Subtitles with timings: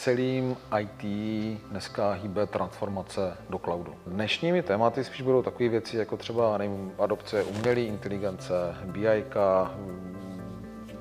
[0.00, 1.02] celým IT
[1.70, 3.94] dneska hýbe transformace do cloudu.
[4.06, 9.24] Dnešními tématy spíš budou takové věci, jako třeba nevím, adopce umělé inteligence, BI,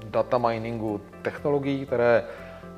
[0.04, 2.23] data miningu, technologií, které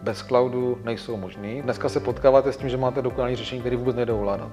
[0.04, 1.62] bez cloudu nejsou možný.
[1.62, 4.52] Dneska se potkáváte s tím, že máte dokonalé řešení, které vůbec nejde ovládat.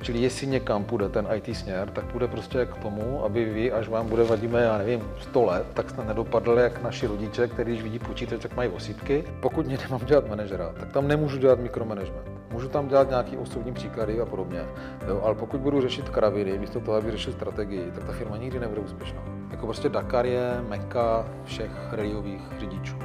[0.00, 3.88] Čili jestli někam půjde ten IT směr, tak půjde prostě k tomu, aby vy, až
[3.88, 7.82] vám bude vadíme, já nevím, 100 let, tak jste nedopadli jak naši rodiče, kteří když
[7.82, 9.24] vidí počítač, tak mají osýpky.
[9.40, 12.30] Pokud někde mám dělat manažera, tak tam nemůžu dělat mikromanagement.
[12.52, 14.64] Můžu tam dělat nějaký osobní příklady a podobně,
[15.08, 18.60] jo, ale pokud budu řešit kraviny, místo toho, aby řešil strategii, tak ta firma nikdy
[18.60, 19.22] nebude úspěšná.
[19.50, 22.96] Jako prostě Dakar je meka všech rallyových řidičů.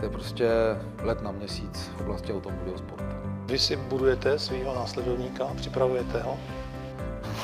[0.00, 0.48] To je prostě
[1.02, 3.04] let na měsíc v oblasti automobilového sportu.
[3.46, 6.38] Vy si budujete svého následovníka, připravujete ho?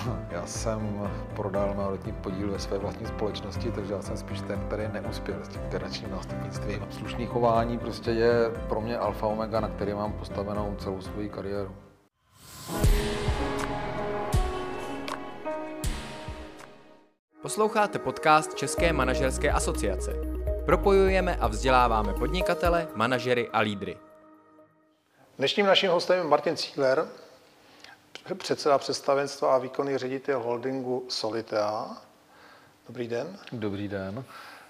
[0.30, 4.82] Já jsem prodal majoritní podíl ve své vlastní společnosti, takže já jsem spíš ten, který
[4.92, 6.87] neuspěl s tím generačním nástupnictvím.
[6.91, 11.74] Slušný chování prostě je pro mě alfa omega, na který mám postavenou celou svoji kariéru.
[17.43, 20.13] Posloucháte podcast České manažerské asociace.
[20.66, 23.98] Propojujeme a vzděláváme podnikatele, manažery a lídry.
[25.38, 27.08] Dnešním naším hostem je Martin Cíler,
[28.36, 31.96] předseda představenstva a výkonný ředitel holdingu Solitea.
[32.86, 33.38] Dobrý den.
[33.52, 34.24] Dobrý den.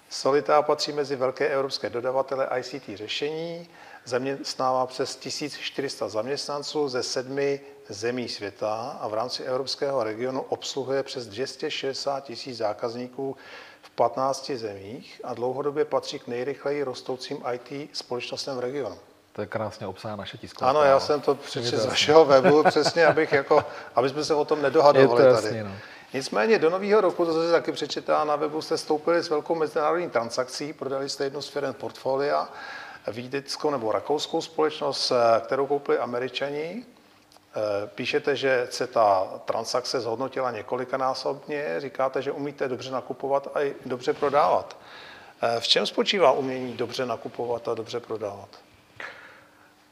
[0.09, 3.69] Solitea patří mezi velké evropské dodavatele ICT řešení,
[4.05, 11.27] zaměstnává přes 1400 zaměstnanců ze sedmi zemí světa a v rámci evropského regionu obsluhuje přes
[11.27, 13.35] 260 tisíc zákazníků
[13.87, 18.97] v 15 zemích a dlouhodobě patří k nejrychleji rostoucím IT společnostem v regionu.
[19.33, 20.69] To je krásně obsáhá naše tisková.
[20.69, 24.45] Ano, já jsem to přečetl z vašeho webu, přesně, abych jako, aby jsme se o
[24.45, 25.63] tom nedohadovali je to jasný, tady.
[25.63, 25.71] No.
[26.13, 30.09] Nicméně do nového roku, to se taky přečetá na webu, jste stoupili s velkou mezinárodní
[30.09, 32.49] transakcí, prodali jste jednu z firm portfolia,
[33.11, 36.85] vídeckou nebo rakouskou společnost, kterou koupili američani.
[37.95, 44.13] Píšete, že se ta transakce zhodnotila několikanásobně, říkáte, že umíte dobře nakupovat a i dobře
[44.13, 44.77] prodávat.
[45.59, 48.49] V čem spočívá umění dobře nakupovat a dobře prodávat?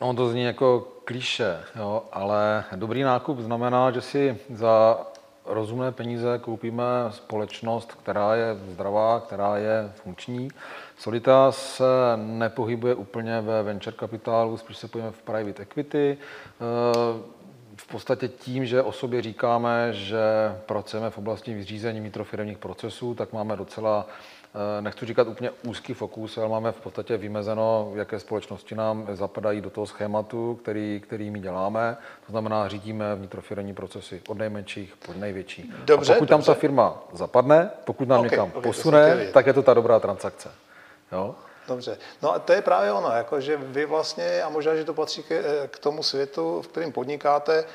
[0.02, 4.98] No, to zní jako klíše, jo, ale dobrý nákup znamená, že si za
[5.46, 10.50] rozumné peníze koupíme společnost, která je zdravá, která je funkční.
[10.98, 16.18] Solita se nepohybuje úplně ve venture kapitálu, spíš se pohybujeme v private equity.
[17.75, 20.19] V podstatě tím, že o sobě říkáme, že
[20.66, 24.08] pracujeme v oblasti vyřízení mikrofiremních procesů, tak máme docela
[24.81, 29.69] nechci říkat úplně úzký fokus, ale máme v podstatě vymezeno, jaké společnosti nám zapadají do
[29.69, 31.97] toho schématu, který, který my děláme.
[32.25, 35.74] To znamená, řídíme vnitrofirmní procesy od nejmenších po největší.
[35.86, 36.46] Dobře, a pokud dobře.
[36.46, 40.00] tam ta firma zapadne, pokud nám Okay, někam okay, posune, tak je to ta dobrá
[40.00, 40.52] transakce.
[41.12, 41.36] Jo?
[41.68, 41.98] Dobře.
[42.22, 45.24] No a to je právě ono, jako že vy vlastně, a možná, že to patří
[45.24, 47.66] k, k tomu světu, v kterém podnikáte,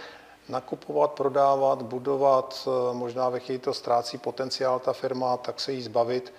[0.48, 6.32] nakupovat, prodávat, budovat, možná ve chvíli to ztrácí potenciál ta firma, tak se jí zbavit.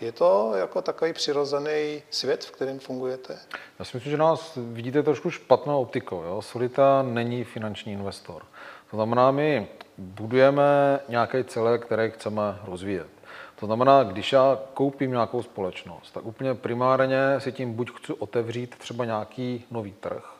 [0.00, 3.38] Je to jako takový přirozený svět, v kterém fungujete?
[3.78, 6.22] Já si myslím, že nás vidíte trošku špatnou optikou.
[6.22, 6.42] Jo?
[6.42, 8.42] Solita není finanční investor.
[8.90, 13.13] To znamená, my budujeme nějaký celek, který chceme rozvíjet.
[13.60, 18.78] To znamená, když já koupím nějakou společnost, tak úplně primárně si tím buď chci otevřít
[18.78, 20.34] třeba nějaký nový trh,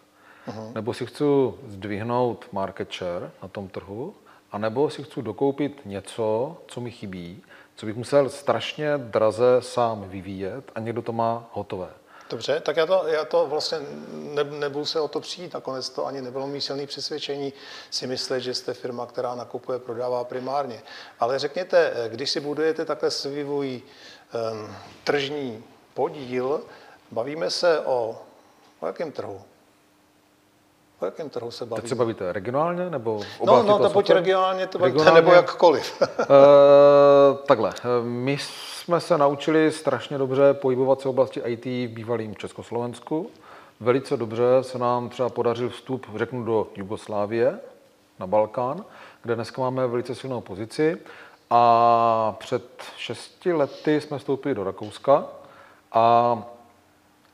[0.49, 0.75] uh-huh.
[0.75, 1.25] nebo si chci
[1.67, 4.15] zdvihnout market share na tom trhu,
[4.53, 7.43] anebo si chci dokoupit něco, co mi chybí,
[7.77, 11.89] co bych musel strašně draze sám vyvíjet a někdo to má hotové.
[12.34, 13.78] Dobře, tak já to, já to vlastně
[14.12, 17.53] ne, nebudu se o to přijít, nakonec to ani nebylo mý silný přesvědčení
[17.91, 20.83] si myslet, že jste firma, která nakupuje, prodává primárně.
[21.21, 23.83] Ale řekněte, když si budujete takhle svůj
[24.53, 24.75] um,
[25.05, 26.61] tržní podíl,
[27.11, 28.23] bavíme se o,
[28.81, 29.43] o jakém trhu?
[31.00, 31.83] O jakém trhu se bavíte?
[31.83, 35.21] Teď se bavíte regionálně nebo No, no, to buď regionálně, to bavíte, Regionálně?
[35.21, 36.00] nebo jakkoliv.
[36.00, 36.06] Uh,
[37.47, 38.39] takhle, my
[38.84, 43.31] jsme se naučili strašně dobře pohybovat se v oblasti IT v bývalém Československu.
[43.81, 47.59] Velice dobře se nám třeba podařil vstup, řeknu, do Jugoslávie,
[48.19, 48.85] na Balkán,
[49.23, 50.99] kde dneska máme velice silnou pozici.
[51.50, 55.26] A před šesti lety jsme vstoupili do Rakouska
[55.93, 56.43] a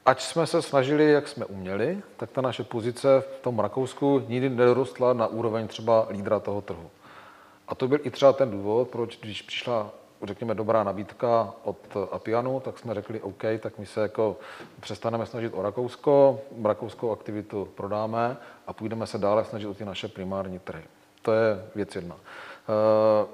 [0.07, 4.51] ať jsme se snažili, jak jsme uměli, tak ta naše pozice v tom Rakousku nikdy
[4.51, 6.91] nedorostla na úroveň třeba lídra toho trhu.
[7.69, 9.91] A to byl i třeba ten důvod, proč když přišla,
[10.23, 14.37] řekněme, dobrá nabídka od Apianu, tak jsme řekli OK, tak my se jako
[14.81, 18.37] přestaneme snažit o Rakousko, rakouskou aktivitu prodáme
[18.67, 20.85] a půjdeme se dále snažit o ty naše primární trhy.
[21.23, 22.17] To je věc jedna.
[22.17, 23.27] E,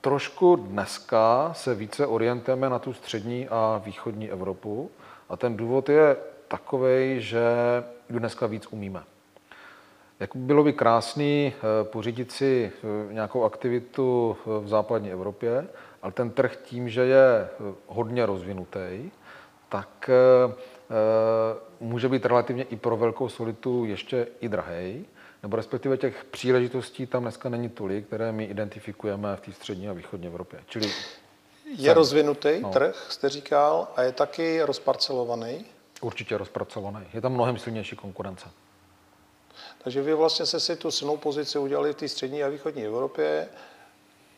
[0.00, 4.90] trošku dneska se více orientujeme na tu střední a východní Evropu
[5.28, 6.16] a ten důvod je
[6.48, 7.42] takový, že
[8.10, 9.02] dneska víc umíme.
[10.20, 15.68] Jak bylo by krásný eh, pořídit si eh, nějakou aktivitu v západní Evropě,
[16.02, 17.48] ale ten trh tím, že je
[17.86, 19.10] hodně rozvinutý,
[19.68, 20.10] tak
[21.80, 25.04] může být relativně i pro velkou solitu ještě i drahej,
[25.42, 29.92] nebo respektive těch příležitostí tam dneska není tolik, které my identifikujeme v té střední a
[29.92, 30.60] východní Evropě.
[30.66, 30.86] Čili
[31.64, 31.94] je jsem.
[31.94, 32.70] rozvinutý no.
[32.70, 35.64] trh, jste říkal, a je taky rozparcelovaný?
[36.00, 37.06] Určitě rozpracovaný.
[37.14, 38.48] Je tam mnohem silnější konkurence.
[39.84, 43.48] Takže vy vlastně se si tu silnou pozici udělali v té střední a východní Evropě.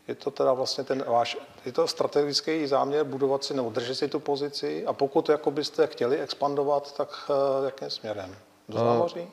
[0.09, 4.09] Je to teda vlastně ten váš, je to strategický záměr budovat si nebo držet si
[4.09, 8.37] tu pozici a pokud jako byste chtěli expandovat, tak uh, jakým směrem?
[8.69, 9.29] Do eh, zámoří?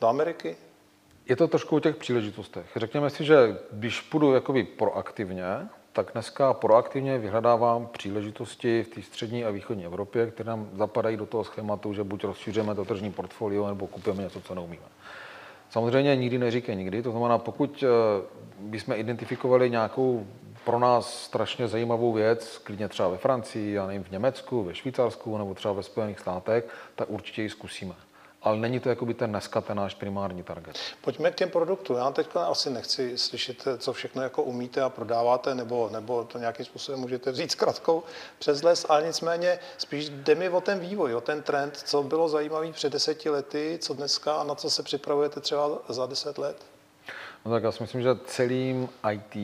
[0.00, 0.56] Do Ameriky?
[1.28, 2.66] Je to trošku o těch příležitostech.
[2.76, 9.44] Řekněme si, že když půjdu jakoby proaktivně, tak dneska proaktivně vyhledávám příležitosti v té střední
[9.44, 13.66] a východní Evropě, které nám zapadají do toho schématu, že buď rozšíříme to tržní portfolio,
[13.66, 14.86] nebo kupujeme něco, co neumíme.
[15.70, 17.84] Samozřejmě nikdy neříkej nikdy, to znamená, pokud
[18.58, 20.26] eh, bychom identifikovali nějakou
[20.64, 25.38] pro nás strašně zajímavou věc, klidně třeba ve Francii, já nevím, v Německu, ve Švýcarsku
[25.38, 27.94] nebo třeba ve Spojených státech, tak určitě ji zkusíme
[28.46, 30.78] ale není to jakoby ten dneska ten náš primární target.
[31.00, 31.96] Pojďme k těm produktům.
[31.96, 36.64] Já teď asi nechci slyšet, co všechno jako umíte a prodáváte, nebo, nebo to nějakým
[36.64, 38.02] způsobem můžete vzít zkratkou
[38.38, 42.28] přes les, ale nicméně spíš jde mi o ten vývoj, o ten trend, co bylo
[42.28, 46.75] zajímavé před deseti lety, co dneska a na co se připravujete třeba za deset let.
[47.46, 49.34] No tak já si myslím, že celým IT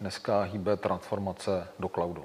[0.00, 2.24] dneska hýbe transformace do cloudu.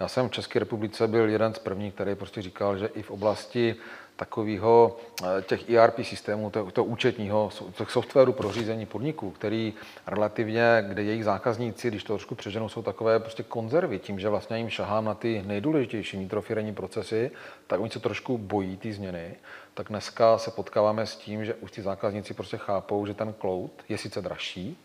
[0.00, 3.10] Já jsem v České republice byl jeden z prvních, který prostě říkal, že i v
[3.10, 3.76] oblasti
[4.16, 9.74] takového eh, těch ERP systémů, toho, účetního, těch softwaru pro řízení podniků, který
[10.06, 14.58] relativně, kde jejich zákazníci, když to trošku přeženou, jsou takové prostě konzervy, tím, že vlastně
[14.58, 17.30] jim šahám na ty nejdůležitější nitrofirení procesy,
[17.66, 19.34] tak oni se trošku bojí ty změny,
[19.74, 23.70] tak dneska se potkáváme s tím, že už ty zákazníci prostě chápou, že ten cloud
[23.88, 24.78] je sice dražší,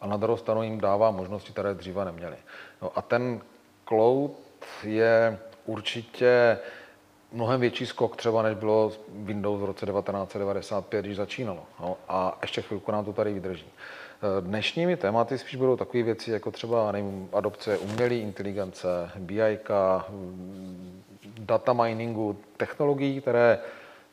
[0.00, 2.36] a na druhou stranu jim dává možnosti, které dříve neměli.
[2.82, 3.40] No a ten
[3.88, 4.32] cloud
[4.84, 6.58] je určitě
[7.32, 11.62] mnohem větší skok třeba, než bylo Windows v roce 1995, když začínalo.
[11.80, 13.66] No, a ještě chvilku nám to tady vydrží.
[13.66, 19.58] Eh, dnešními tématy spíš budou takové věci, jako třeba nevím, adopce umělé inteligence, BI,
[21.38, 23.58] data miningu, technologií, které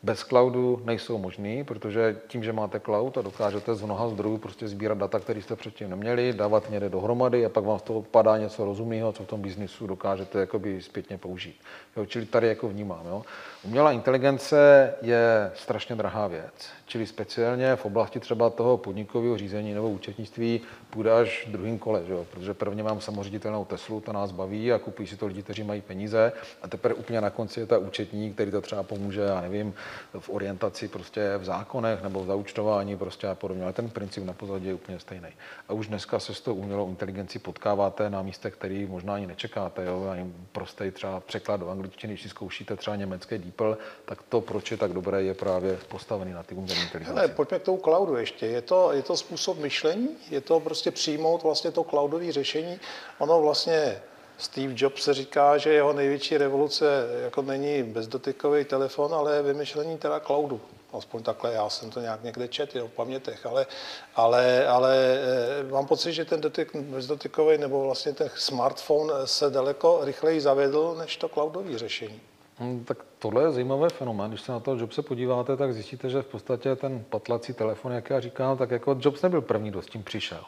[0.06, 4.68] bez cloudu nejsou možný, protože tím, že máte cloud a dokážete z mnoha zdrojů prostě
[4.68, 8.38] sbírat data, které jste předtím neměli, dávat někde dohromady a pak vám z toho padá
[8.38, 11.56] něco rozumného, co v tom biznisu dokážete jakoby zpětně použít.
[11.96, 13.06] Jo, čili tady jako vnímám.
[13.06, 13.22] Jo.
[13.64, 14.56] Umělá inteligence
[15.02, 20.60] je strašně drahá věc, čili speciálně v oblasti třeba toho podnikového řízení nebo účetnictví
[20.90, 22.26] půjde až druhým kole, jo?
[22.30, 25.80] protože prvně mám samoředitelnou Teslu, ta nás baví a kupují si to lidi, kteří mají
[25.80, 26.32] peníze
[26.62, 29.74] a teprve úplně na konci je ta účetní, který to třeba pomůže, já nevím,
[30.18, 34.32] v orientaci prostě v zákonech nebo v zaučtování prostě a podobně, ale ten princip na
[34.32, 35.28] pozadí je úplně stejný.
[35.68, 39.84] A už dneska se s tou umělou inteligencí potkáváte na místech, který možná ani nečekáte,
[39.84, 40.08] jo?
[40.12, 44.70] ani prostý třeba překlad do angličtiny, když si zkoušíte třeba německé DeepL, tak to, proč
[44.70, 47.20] je tak dobré, je právě postavený na ty umělé inteligenci.
[47.20, 48.46] Ale pojďme k tomu cloudu ještě.
[48.46, 50.08] Je to, je to způsob myšlení?
[50.30, 52.80] Je to prostě přijmout vlastně to cloudové řešení?
[53.18, 54.00] Ono vlastně
[54.38, 60.20] Steve Jobs se říká, že jeho největší revoluce jako není bezdotykový telefon, ale vymyšlení teda
[60.20, 60.60] cloudu.
[60.92, 63.66] Aspoň takhle, já jsem to nějak někde četl v pamětech, ale,
[64.14, 65.18] ale, ale
[65.60, 70.94] eh, mám pocit, že ten dotyk, bezdotykový nebo vlastně ten smartphone se daleko rychleji zavedl
[70.98, 72.20] než to cloudové řešení.
[72.58, 74.30] Hmm, tak tohle je zajímavý fenomén.
[74.30, 77.92] Když se na to Jobs se podíváte, tak zjistíte, že v podstatě ten patlací telefon,
[77.92, 80.44] jak já říkám, tak jako Jobs nebyl první, kdo s tím přišel.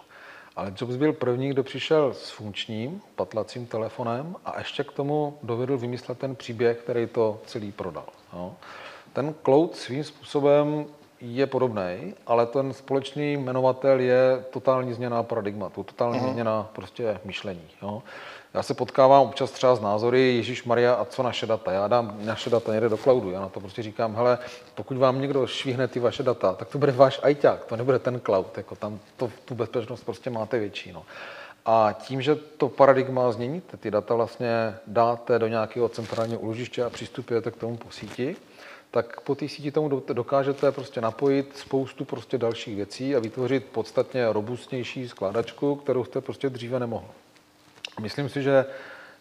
[0.58, 5.78] Ale Jobs byl první, kdo přišel s funkčním patlacím telefonem a ještě k tomu dovedl
[5.78, 8.04] vymyslet ten příběh, který to celý prodal.
[8.32, 8.56] No.
[9.12, 10.86] Ten cloud svým způsobem
[11.20, 16.32] je podobný, ale ten společný jmenovatel je totální změna paradigmatu, totální uh-huh.
[16.32, 17.68] změna prostě myšlení.
[17.82, 18.02] Jo.
[18.54, 21.72] Já se potkávám občas třeba s názory Ježíš Maria a co naše data.
[21.72, 23.30] Já dám naše data někde do cloudu.
[23.30, 24.38] Já na to prostě říkám, hele,
[24.74, 28.20] pokud vám někdo švihne ty vaše data, tak to bude váš ajťák, to nebude ten
[28.20, 28.56] cloud.
[28.56, 30.92] Jako tam to, tu bezpečnost prostě máte větší.
[30.92, 31.04] No.
[31.66, 36.90] A tím, že to paradigma změníte, ty data vlastně dáte do nějakého centrálního úložiště a
[36.90, 38.36] přistupujete k tomu po síti,
[38.90, 44.32] tak po té síti tomu dokážete prostě napojit spoustu prostě dalších věcí a vytvořit podstatně
[44.32, 47.08] robustnější skládačku, kterou jste prostě dříve nemohli.
[48.00, 48.66] Myslím si, že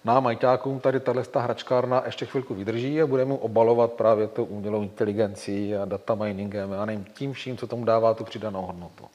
[0.04, 5.76] nám ajťákům tady tato hračkárna ještě chvilku vydrží a budeme obalovat právě tu umělou inteligencí
[5.76, 9.06] a data miningem a nevím, tím vším, co tomu dává tu přidanou hodnotu.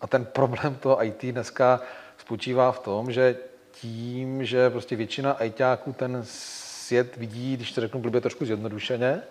[0.00, 1.80] A ten problém toho IT dneska
[2.18, 3.36] spočívá v tom, že
[3.72, 9.22] tím, že prostě většina ajťáků ten svět vidí, když to řeknu blbě trošku zjednodušeně,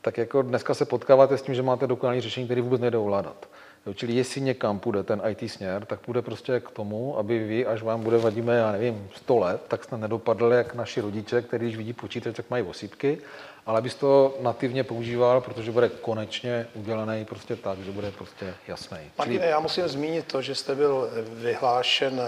[0.00, 3.48] tak jako dneska se potkáváte s tím, že máte dokonalé řešení, které vůbec nejde ovládat.
[3.86, 7.66] Jo, čili jestli někam půjde ten IT směr, tak půjde prostě k tomu, aby vy,
[7.66, 11.64] až vám bude vadíme, já nevím, 100 let, tak jste nedopadli jak naši rodiče, kteří
[11.64, 13.18] když vidí počítač, tak mají osýpky,
[13.66, 18.98] ale abys to nativně používal, protože bude konečně udělaný prostě tak, že bude prostě jasný.
[19.18, 22.20] Martine, já musím zmínit to, že jste byl vyhlášen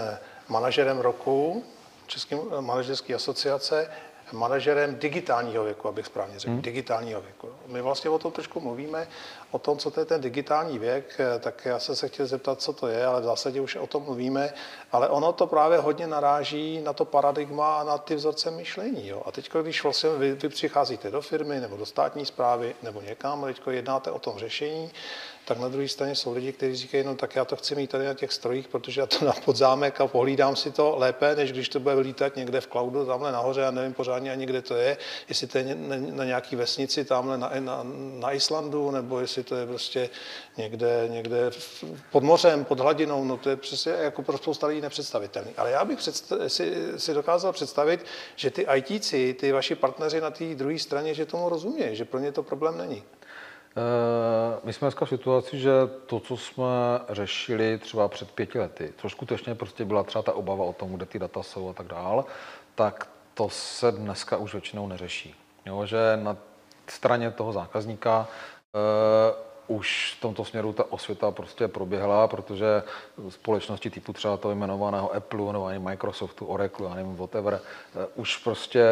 [0.47, 1.63] manažerem roku
[2.07, 3.89] České manažerské asociace
[4.33, 6.61] manažerem digitálního věku, abych správně řekl, hmm.
[6.61, 7.49] digitálního věku.
[7.67, 9.07] My vlastně o tom trošku mluvíme,
[9.51, 12.73] o tom, co to je ten digitální věk, tak já jsem se chtěl zeptat, co
[12.73, 14.53] to je, ale v zásadě už o tom mluvíme,
[14.91, 19.07] ale ono to právě hodně naráží na to paradigma a na ty vzorce myšlení.
[19.07, 19.23] Jo.
[19.25, 23.43] A teď, když vlastně vy, vy přicházíte do firmy nebo do státní zprávy nebo někam,
[23.43, 24.91] teď jednáte o tom řešení,
[25.45, 28.05] tak na druhé straně jsou lidi, kteří říkají, no tak já to chci mít tady
[28.05, 31.69] na těch strojích, protože já to na podzámek a pohlídám si to lépe, než když
[31.69, 34.97] to bude lítat někde v cloudu, tamhle nahoře, já nevím pořádně ani kde to je,
[35.29, 35.75] jestli to je
[36.11, 37.81] na nějaký vesnici tamhle na, na,
[38.19, 40.09] na Islandu, nebo jestli to je prostě
[40.57, 41.51] někde, někde
[42.11, 45.51] pod mořem, pod hladinou, no to je přesně jako pro spousta lidí nepředstavitelný.
[45.57, 48.05] Ale já bych představ, si, si dokázal představit,
[48.35, 52.19] že ty ITci, ty vaši partneři na té druhé straně, že tomu rozumějí, že pro
[52.19, 53.03] ně to problém není.
[53.77, 55.71] Eh, my jsme dneska v situaci, že
[56.05, 56.65] to, co jsme
[57.09, 61.05] řešili třeba před pěti lety, což skutečně prostě byla třeba ta obava o tom, kde
[61.05, 62.25] ty data jsou a tak dál,
[62.75, 65.35] tak to se dneska už většinou neřeší.
[65.65, 66.37] Jo, že na
[66.87, 68.27] straně toho zákazníka
[69.67, 72.83] uh, už v tomto směru ta osvěta prostě proběhla, protože
[73.29, 77.53] společnosti typu třeba toho jmenovaného Apple nebo ani Microsoftu, Oracle, já nevím, whatever,
[77.95, 78.85] uh, už prostě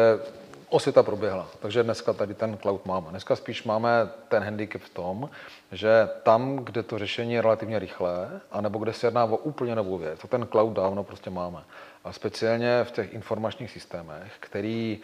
[0.70, 3.10] osvěta proběhla, takže dneska tady ten cloud máme.
[3.10, 5.30] Dneska spíš máme ten handicap v tom,
[5.72, 9.98] že tam, kde to řešení je relativně rychlé, anebo kde se jedná o úplně novou
[9.98, 11.62] věc, to ten cloud dávno prostě máme.
[12.04, 14.98] A speciálně v těch informačních systémech, který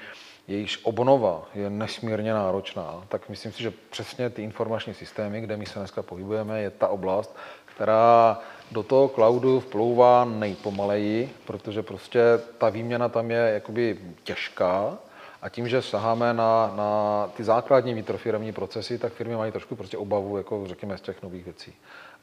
[0.49, 5.67] jejíž obnova je nesmírně náročná, tak myslím si, že přesně ty informační systémy, kde my
[5.67, 8.41] se dneska pohybujeme, je ta oblast, která
[8.73, 12.21] do toho cloudu vplouvá nejpomaleji, protože prostě
[12.59, 14.99] ta výměna tam je jakoby těžká
[15.47, 19.99] a tím, že saháme na, na ty základní vnitrofiremní procesy, tak firmy mají trošku prostě
[19.99, 21.75] obavu, jako řekněme, z těch nových věcí.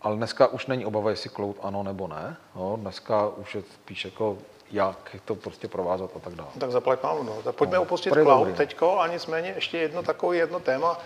[0.01, 2.38] Ale dneska už není obava, jestli cloud ano nebo ne.
[2.56, 4.38] No, dneska už je spíš jako
[4.72, 6.50] jak to prostě provázat a tak dále.
[6.60, 7.42] Tak zaplať pánu, no.
[7.44, 11.00] Tak pojďme no, opustit cloud teďko a nicméně ještě jedno takové jedno téma.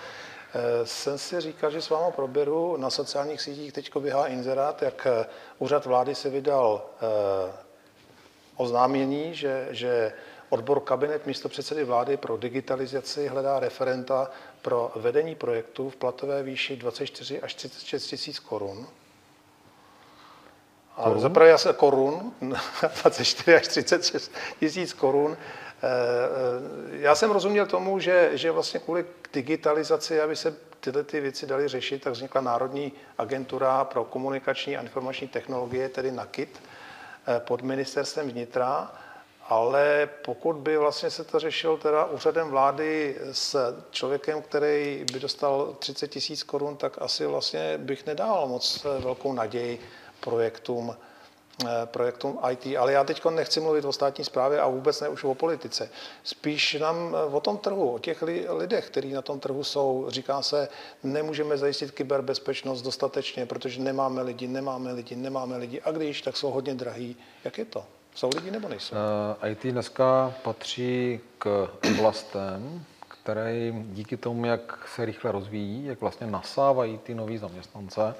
[0.53, 5.07] E, jsem si říkal, že s vámi proberu na sociálních sítích teď běhá inzerát, jak
[5.07, 5.25] eh,
[5.59, 7.51] úřad vlády se vydal e,
[8.55, 10.13] oznámění, že, že
[10.49, 16.75] Odbor kabinet místo předsedy vlády pro digitalizaci hledá referenta pro vedení projektu v platové výši
[16.75, 18.87] 24 až 36 tisíc korun.
[20.97, 22.33] A zaprvé já se korun,
[23.03, 25.37] 24 až 36 tisíc korun.
[25.37, 31.19] Eh, eh, já jsem rozuměl tomu, že, že vlastně kvůli digitalizaci, aby se tyhle ty
[31.19, 36.61] věci daly řešit, tak vznikla Národní agentura pro komunikační a informační technologie, tedy NAKIT,
[37.27, 38.91] eh, pod ministerstvem vnitra
[39.49, 45.75] ale pokud by vlastně se to řešilo teda úřadem vlády s člověkem, který by dostal
[45.79, 49.79] 30 tisíc korun, tak asi vlastně bych nedával moc velkou naději
[50.19, 50.95] projektům,
[51.65, 52.77] eh, projektům IT.
[52.77, 55.89] Ale já teď nechci mluvit o státní správě a vůbec ne už o politice.
[56.23, 60.05] Spíš nám eh, o tom trhu, o těch lidech, kteří na tom trhu jsou.
[60.07, 60.69] Říká se,
[61.03, 65.81] nemůžeme zajistit kyberbezpečnost dostatečně, protože nemáme lidi, nemáme lidi, nemáme lidi.
[65.81, 67.15] A když, tak jsou hodně drahý.
[67.43, 67.85] Jak je to?
[68.17, 68.95] Jsou lidi nebo nejsou?
[68.95, 69.01] Uh,
[69.41, 76.27] eh, IT dneska patří k oblastem, které díky tomu, jak se rychle rozvíjí, jak vlastně
[76.27, 78.15] nasávají ty noví zaměstnance,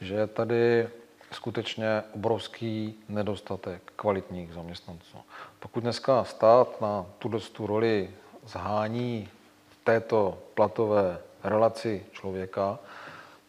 [0.00, 0.88] že je tady
[1.32, 5.18] skutečně obrovský nedostatek kvalitních zaměstnanců.
[5.60, 8.10] Pokud dneska stát na tuto tu roli
[8.46, 9.28] zhání
[9.70, 12.78] v této platové relaci člověka,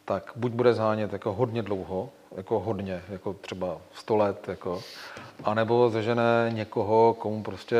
[0.04, 4.82] tak buď bude zhánět jako hodně dlouho, jako hodně, jako třeba 100 let, jako,
[5.44, 7.76] anebo zežené někoho, komu prostě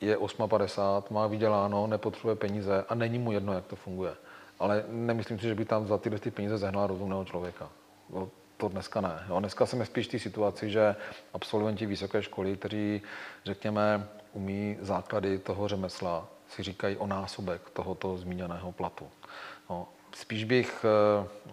[0.00, 4.14] je 8,50, má vyděláno, nepotřebuje peníze a není mu jedno, jak to funguje.
[4.58, 7.68] Ale nemyslím si, že by tam za tyhle ty peníze zehnal rozumného člověka.
[8.10, 9.22] No, to dneska ne.
[9.28, 9.40] Jo.
[9.40, 10.96] Dneska jsme spíš v té situaci, že
[11.34, 13.02] absolventi vysoké školy, kteří,
[13.44, 19.06] řekněme, umí základy toho řemesla, si říkají o násobek tohoto zmíněného platu.
[19.70, 20.84] No, Spíš bych,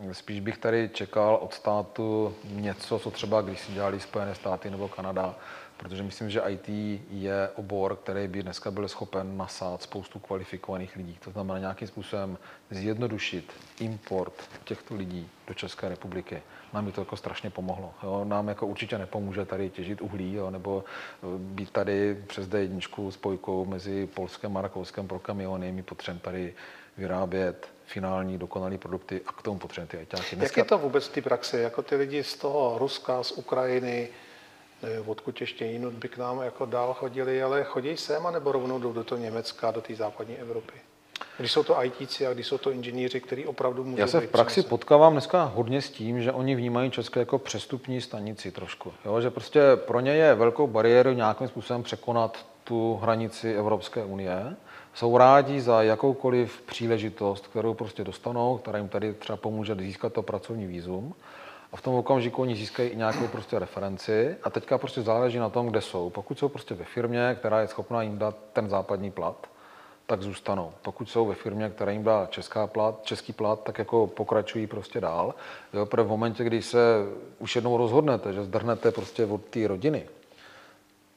[0.09, 4.69] eh, spíš bych tady čekal od státu něco, co třeba když si dělali Spojené státy
[4.69, 5.35] nebo Kanada,
[5.77, 6.69] protože myslím, že IT
[7.09, 11.17] je obor, který by dneska byl schopen nasát spoustu kvalifikovaných lidí.
[11.23, 12.37] To znamená nějakým způsobem
[12.71, 16.41] zjednodušit import těchto lidí do České republiky.
[16.73, 17.93] Nám by to jako strašně pomohlo.
[18.03, 18.25] Jo?
[18.25, 20.49] Nám jako určitě nepomůže tady těžit uhlí, jo?
[20.49, 25.71] nebo eh, být tady přes D1 spojkou mezi Polskem a Rakouskem pro kamiony.
[25.71, 26.53] My potřebujeme tady
[26.97, 30.37] vyrábět finální dokonalé produkty a k tomu potřebujeme ty ajťáky.
[30.39, 31.57] Jak je to vůbec v té praxi?
[31.57, 34.07] Jako ty lidi z toho Ruska, z Ukrajiny,
[34.83, 38.79] nevím, odkud ještě jinut by k nám jako dál chodili, ale chodí sem, nebo rovnou
[38.79, 40.73] jdou do toho Německa, do té západní Evropy?
[41.37, 44.27] Když jsou to ITci a když jsou to inženýři, kteří opravdu můžou Já se v
[44.27, 44.69] praxi přeneseni.
[44.69, 48.93] potkávám dneska hodně s tím, že oni vnímají České jako přestupní stanici trošku.
[49.05, 49.21] Jo?
[49.21, 54.55] Že prostě pro ně je velkou bariéru nějakým způsobem překonat tu hranici Evropské unie.
[54.93, 60.21] Jsou rádi za jakoukoliv příležitost, kterou prostě dostanou, která jim tady třeba pomůže získat to
[60.21, 61.15] pracovní výzum.
[61.73, 65.49] A v tom okamžiku oni získají i nějakou prostě referenci a teďka prostě záleží na
[65.49, 66.09] tom, kde jsou.
[66.09, 69.47] Pokud jsou prostě ve firmě, která je schopná jim dát ten západní plat,
[70.05, 70.71] tak zůstanou.
[70.81, 75.01] Pokud jsou ve firmě, která jim dá česká plat, český plat, tak jako pokračují prostě
[75.01, 75.35] dál.
[75.73, 76.79] Jo, v momentě, kdy se
[77.39, 80.07] už jednou rozhodnete, že zdrhnete prostě od té rodiny,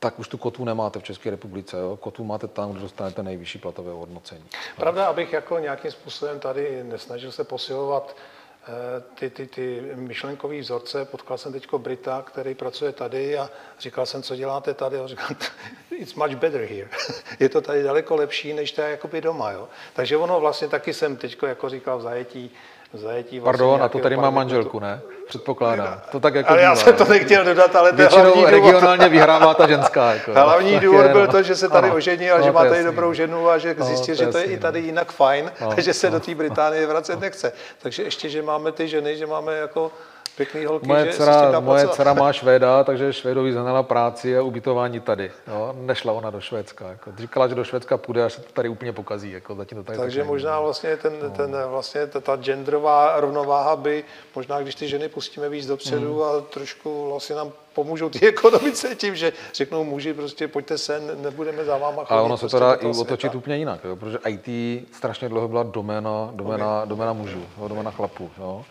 [0.02, 1.76] tak už tu kotvu nemáte v České republice.
[1.78, 1.97] Jo?
[1.97, 4.44] Kotvu máte tam, kde dostanete nejvyšší platové hodnocení.
[4.76, 11.04] Pravda, abych jako nějakým způsobem tady nesnažil se posilovat eh, ty, ty, ty myšlenkové vzorce.
[11.04, 14.99] Potkal jsem teď Brita, který pracuje tady a říkal jsem, co děláte tady?
[14.99, 15.28] A říkal,
[15.90, 16.88] it's much better here.
[17.40, 19.50] Je to tady daleko lepší, než to jakoby doma.
[19.50, 19.68] Jo?
[19.92, 22.50] Takže ono vlastně taky jsem teď, jako říkal, v zajetí,
[22.94, 25.00] zajetí vlastně Pardon, a to tady má manželku, ne?
[25.28, 26.00] Předpokládám.
[26.12, 27.08] To tak jako Ale já jsem to jo.
[27.11, 28.50] nechtěl dodat, ale to je hlavní důvod.
[28.50, 30.12] regionálně vyhrává ta ženská.
[30.14, 30.37] Jako, jo.
[30.44, 31.32] Hlavní Tak důvod je, byl no.
[31.32, 31.96] to, že se tady Ano.
[31.96, 33.14] oženil a No, že má tady jasný, dobrou no.
[33.14, 34.87] ženu a že No, zjistil, to že to je i tady no.
[34.87, 36.18] jinak fajn No, a že se no.
[36.18, 37.52] do té Británie vracet nechce.
[37.82, 39.92] Takže ještě, že máme ty ženy, že máme jako
[40.37, 45.00] pěkný holky, Moje že dcera, moje dcera má Švéda, takže Švédovi znala práci a ubytování
[45.00, 45.31] tady.
[45.49, 45.75] Jo?
[45.79, 46.88] Nešla ona do Švédska.
[46.88, 47.11] Jako.
[47.19, 49.33] Říkala, že do Švédska půjde, až se to tady úplně pokazí.
[49.33, 49.55] Jako.
[49.55, 51.31] Zatím to tady Takže tak možná vlastně ten, No.
[51.31, 54.05] ten vlastně ta, ta genderová rovnováha by,
[54.37, 56.23] možná když ty ženy pustíme víc dopředu Hmm.
[56.23, 61.64] a trošku vlastně nám pomůžou ty ekonomice tím, že řeknou muži prostě pojďte sem, nebudeme
[61.64, 62.11] za váma chodit.
[62.11, 63.38] Ale ono se prostě to dá i otočit světa.
[63.38, 63.97] úplně jinak, jo?
[63.97, 64.49] protože IT
[64.97, 67.68] strašně dlouho byla doména, doména, doména mužů, jo?
[67.68, 68.31] doména chlapů.
[68.38, 68.64] Jo?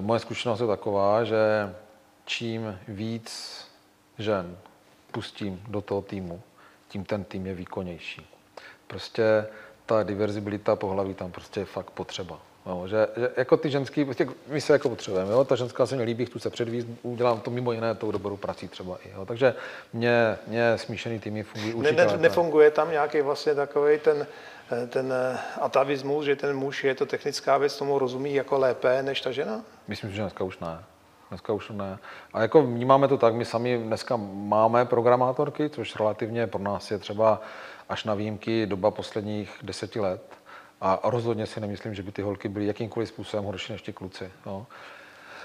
[0.00, 1.74] Moje zkušenost je taková, že
[2.24, 3.60] čím víc
[4.18, 4.58] žen
[5.12, 6.42] pustím do toho týmu,
[6.88, 8.26] tím ten tým je výkonnější.
[8.86, 9.46] Prostě
[9.86, 12.40] ta diverzibilita pohlaví tam prostě je fakt potřeba.
[12.66, 15.44] Jo, že, že, jako ty ženský, prostě my se jako potřebujeme, jo?
[15.44, 18.68] ta ženská se mi líbí, chci se předvíst, udělám to mimo jiné tou dobrou prací
[18.68, 19.10] třeba i.
[19.16, 19.26] Jo?
[19.26, 19.54] Takže
[19.92, 22.18] mě, mě smíšený týmy fungují Ne, určitě ne, lépe.
[22.22, 24.26] nefunguje tam nějaký vlastně takový ten,
[24.88, 25.12] ten
[25.60, 29.60] atavismus, že ten muž je to technická věc, tomu rozumí jako lépe než ta žena?
[29.88, 30.78] Myslím, že dneska už ne.
[31.28, 31.98] Dneska už ne.
[32.32, 36.98] A jako vnímáme to tak, my sami dneska máme programátorky, což relativně pro nás je
[36.98, 37.40] třeba
[37.88, 40.22] až na výjimky doba posledních deseti let.
[40.80, 44.32] A rozhodně si nemyslím, že by ty holky byly jakýmkoliv způsobem horší než ti kluci.
[44.46, 44.66] Jo.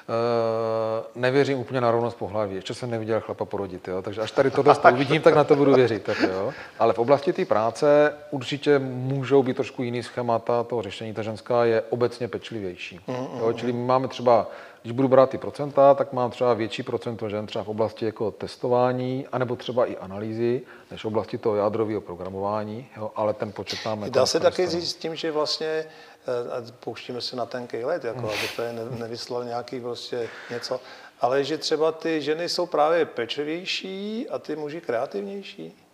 [0.10, 2.56] E, nevěřím úplně na rovnost pohlaví.
[2.56, 4.02] Ještě jsem neviděl chlapa porodit, jo?
[4.02, 6.04] takže až tady tohle to uvidím, tak na to budu věřit.
[6.04, 6.54] Tak jo?
[6.80, 11.14] Ale v oblasti té práce určitě můžou být trošku jiný schémata toho řešení.
[11.14, 13.00] Ta ženská je obecně pečlivější.
[13.08, 13.54] Jo?
[13.56, 14.48] Čili my máme třeba,
[14.82, 18.32] když budu brát ty procenta, tak mám třeba větší procento žen třeba v oblasti jako
[18.32, 23.12] testování, anebo třeba i analýzy, než v oblasti toho jádrového programování, jo?
[23.16, 25.86] ale ten počet jako Dá se taky říct tím, že vlastně eh,
[26.28, 28.62] a pouštíme se na tenkej let, jako aby to
[28.98, 30.82] nevyslal nějaký prostě něco,
[31.22, 35.86] ale že třeba ty ženy jsou právě pečlivější a ty muži kreativnější.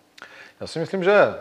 [0.59, 1.35] Já si myslím, že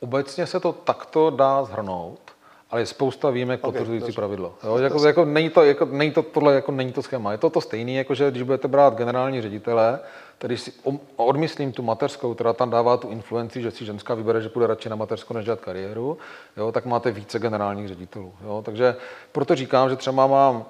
[0.00, 2.31] obecně se to takto dá zhrnout,
[2.72, 4.54] ale je spousta výjimek Ok, potvrzující pravidlo.
[4.64, 4.76] Jo?
[4.76, 7.32] Jako, jako, není to, jako, není to, tohle jako není to schéma.
[7.32, 10.00] Je to to stejné, jako že když budete brát generální ředitele,
[10.38, 14.40] tedy si om- odmyslím tu mateřskou, která tam dává tu influenci, že si ženská vybere,
[14.40, 16.18] že půjde radši na mateřskou, než dělat kariéru,
[16.56, 16.72] jo?
[16.72, 18.32] tak máte více generálních ředitelů.
[18.44, 18.62] Jo?
[18.64, 18.96] Takže
[19.32, 20.64] proto říkám, že třeba mám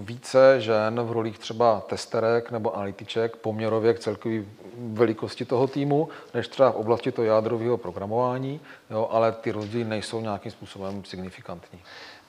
[0.00, 4.42] více žen v rolích třeba testerek nebo analytiček poměrově k celkové
[4.78, 10.20] velikosti toho týmu, než třeba v oblasti toho jádrového programování, jo, ale ty rozdíly nejsou
[10.20, 11.80] nějakým způsobem signifikantní.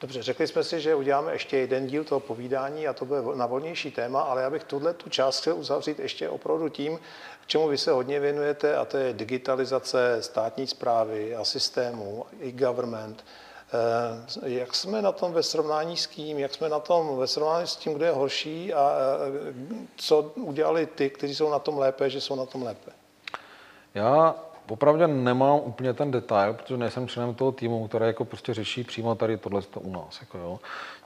[0.02, 3.46] Dobře, řekli jsme si, že uděláme ještě jeden díl toho povídání a to bude na
[3.46, 7.00] volnější téma, ale já bych tuhle tu část chtěl uzavřít ještě opravdu tím,
[7.44, 12.52] k čemu vy se hodně věnujete, a to je digitalizace státní zprávy a systému, i
[12.52, 13.24] government.
[13.74, 16.40] Eh, Jak jsme na tom ve srovnání s kým?
[16.40, 20.86] Jak jsme na tom ve srovnání s tím, kdo je horší a eh, co udělali
[20.86, 22.92] ty, kteří jsou na tom lépe, že jsou na tom lépe?
[23.94, 24.36] Já
[24.70, 29.16] opravdu nemám úplně ten detail, protože nejsem členem toho týmu, který jako prostě řeší přímo
[29.16, 30.22] tady tohle u nás.
[30.22, 30.60] Jako jo.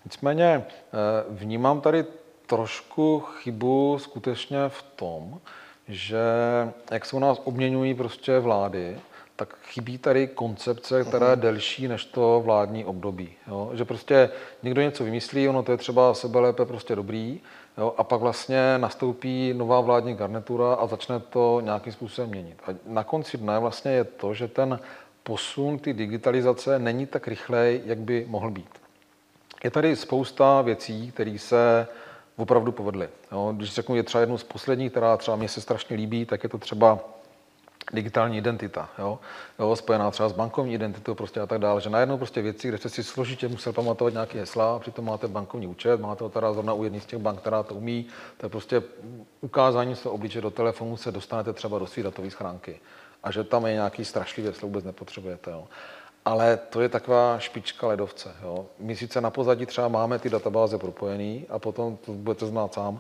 [0.06, 0.70] Nicméně eh,
[1.30, 2.06] vnímám tady
[2.48, 5.40] trošku chybu skutečně v tom,
[5.88, 6.24] že
[6.92, 9.00] jak se u nás obměňují prostě vlády,
[9.36, 13.30] tak chybí tady koncepce, která je delší než to vládní období.
[13.48, 13.72] Jo?
[13.74, 14.30] Že prostě
[14.64, 17.40] někdo něco vymyslí, ono to je třeba sebelépe prostě dobrý,
[17.78, 17.94] jo?
[17.98, 22.62] a pak vlastně nastoupí nová vládní garnitura a začne to nějakým způsobem měnit.
[22.68, 24.80] A na konci dne vlastně je to, že ten
[25.24, 28.70] posun ty digitalizace není tak rychlej, jak by mohl být.
[29.64, 31.88] Je tady spousta věcí, které se
[32.36, 33.10] opravdu povedly.
[33.32, 33.54] Jo?
[33.58, 36.50] Když řeknu, je třeba jednu z posledních, která třeba mě se strašně líbí, tak je
[36.50, 37.00] to třeba
[37.94, 39.20] digitální identita, jo?
[39.60, 42.78] Jo, spojená třeba s bankovní identitou prostě a tak dále, že najednou prostě věci, kde
[42.78, 46.54] jste si složitě musel pamatovat nějaké hesla, a přitom máte bankovní účet, máte ho teda
[46.54, 48.84] zrovna u jedné z těch bank, která to umí, to je prostě
[49.42, 52.80] ukázání se obliče do telefonu, se dostanete třeba do své datové schránky
[53.24, 55.52] a že tam je nějaký strašlivý, jestli vůbec nepotřebujete.
[55.52, 55.68] Jo.
[56.26, 58.32] Ale to je taková špička ledovce.
[58.44, 58.66] Jo.
[58.80, 63.00] My sice na pozadí třeba máme ty databáze propojený a potom to budete znát sám,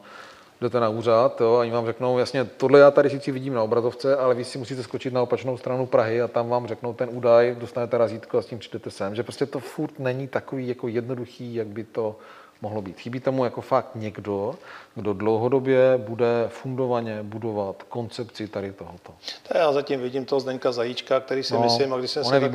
[0.63, 3.63] jdete na úřad jo, a oni vám řeknou, jasně, tohle já tady sice vidím na
[3.63, 7.10] obrazovce, ale vy si musíte skočit na opačnou stranu Prahy a tam vám řeknou ten
[7.12, 9.15] údaj, dostanete razítko a s tím přijdete sem.
[9.15, 12.15] Že prostě to furt není takový jako jednoduchý, jak by to
[12.63, 12.99] mohlo být.
[12.99, 14.56] Chybí tomu jako fakt někdo,
[14.95, 19.13] kdo dlouhodobě bude fundovaně budovat koncepci tady tohoto.
[19.47, 22.52] To já zatím vidím toho Zdeňka Zajíčka, který si no, myslím, a když jsem se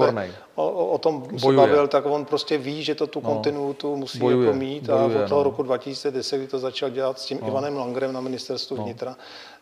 [0.55, 1.57] o, o, tom Bojuje.
[1.57, 3.31] bavil, tak on prostě ví, že to tu no.
[3.31, 4.47] kontinuitu musí Bojuje.
[4.47, 5.45] jako mít Bojuje, a od toho no.
[5.45, 7.49] roku 2010, kdy to začal dělat s tím no.
[7.49, 8.85] Ivanem Langrem na ministerstvu no.
[8.85, 9.17] vnitra,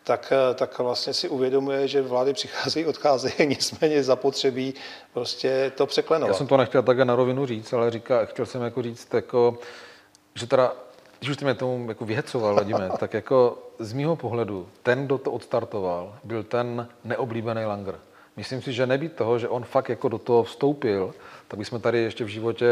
[0.04, 4.74] tak, tak vlastně si uvědomuje, že vlády přicházejí, odcházejí, nicméně zapotřebí
[5.12, 6.28] prostě to překlenovat.
[6.28, 9.58] Já jsem to nechtěl také na rovinu říct, ale říká, chtěl jsem jako říct, jako,
[10.36, 10.72] že teda,
[11.18, 15.18] když už jste mě tomu jako vyhecoval, Vladimír, tak jako z mýho pohledu, ten, kdo
[15.18, 17.94] to odstartoval, byl ten neoblíbený Langer.
[18.36, 21.14] Myslím si, že nebýt toho, že on fakt jako do toho vstoupil,
[21.48, 22.66] tak bychom tady ještě v životě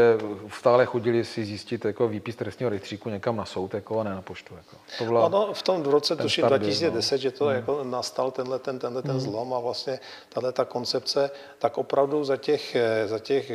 [0.59, 4.21] stále chodili si zjistit jako výpis trestního rejstříku někam na soud jako, a ne na
[4.21, 4.55] poštu.
[4.55, 4.77] Jako.
[4.97, 7.21] To byla ano, v tom roce tuším 2010, no.
[7.21, 7.55] že to hmm.
[7.55, 9.19] jako nastal tenhle ten, tenhle ten hmm.
[9.19, 13.51] zlom a vlastně tahle ta koncepce, tak opravdu za těch, za těch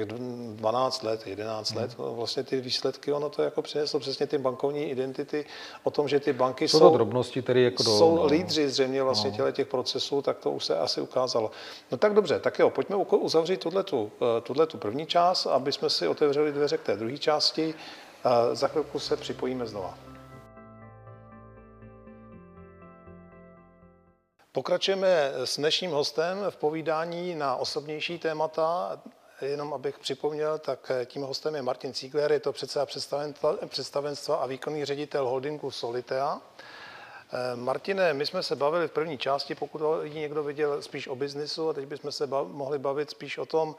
[0.55, 1.81] 12 let, 11 hmm.
[1.81, 5.45] let, vlastně ty výsledky, ono to jako přineslo přesně ty bankovní identity
[5.83, 8.27] o tom, že ty banky jsou, jsou, drobnosti, tedy jako do, jsou no.
[8.27, 9.51] lídři zřejmě vlastně no.
[9.53, 11.51] těch procesů, tak to už se asi ukázalo.
[11.93, 16.09] No tak dobře, tak jo, pojďme uzavřít tuhletu, eh, tuhletu první část, aby jsme si
[16.09, 17.75] otevřeli dveře k té druhé části.
[18.53, 19.99] Za chvilku se připojíme znova.
[24.53, 29.01] Pokračujeme s dnešním hostem v povídání na osobnější témata.
[29.41, 32.87] Jenom abych připomněl, tak tím hostem je Martin Ziegler, je to předseda
[33.67, 36.41] představenstva a výkonný ředitel holdingu Solitea.
[37.55, 41.69] Martine, my jsme se bavili v první části, pokud ji někdo viděl spíš o biznisu,
[41.69, 43.77] a teď bychom se mohli bavit spíš o tom,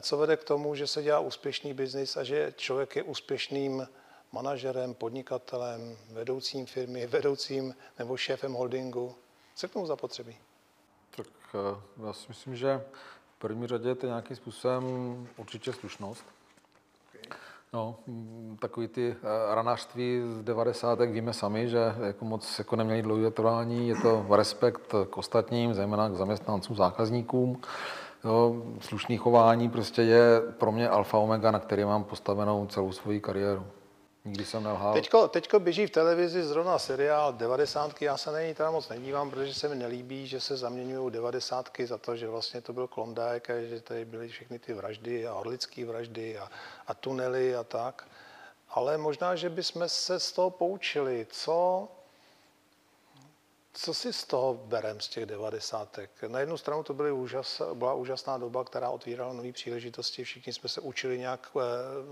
[0.00, 3.88] co vede k tomu, že se dělá úspěšný biznis a že člověk je úspěšným
[4.32, 9.14] manažerem, podnikatelem, vedoucím firmy, vedoucím nebo šéfem holdingu.
[9.54, 10.36] Co k tomu zapotřebí?
[11.16, 12.84] Tak eh, já si myslím, že
[13.36, 16.24] v první řadě je to nějakým způsobem určitě slušnost.
[17.72, 21.00] No, mm, takový ty eh, ranářství z 90.
[21.00, 26.08] víme sami, že jako moc jako neměli dlouhé trvání, je to respekt k ostatním, zejména
[26.08, 27.62] k zaměstnancům, zákazníkům.
[28.24, 33.20] Jo, slušný chování prostě je pro mě alfa omega, na který mám postavenou celou svoji
[33.20, 33.66] kariéru.
[34.24, 34.94] Nikdy jsem nelhal.
[34.94, 38.02] Teďko, teďko běží v televizi zrovna seriál 90.
[38.02, 41.68] Já se na něj teda moc nedívám, protože se mi nelíbí, že se zaměňují 90.
[41.84, 45.34] za to, že vlastně to byl Klondike a že tady byly všechny ty vraždy a
[45.34, 46.48] orlické vraždy a,
[46.86, 48.08] a tunely a tak.
[48.68, 51.88] Ale možná, že bychom se z toho poučili, co
[53.82, 56.10] co si z toho berem z těch devadesátek?
[56.28, 60.24] Na jednu stranu to byly úžas, byla úžasná doba, která otvírala nové příležitosti.
[60.24, 61.60] Všichni jsme se učili nějak eh,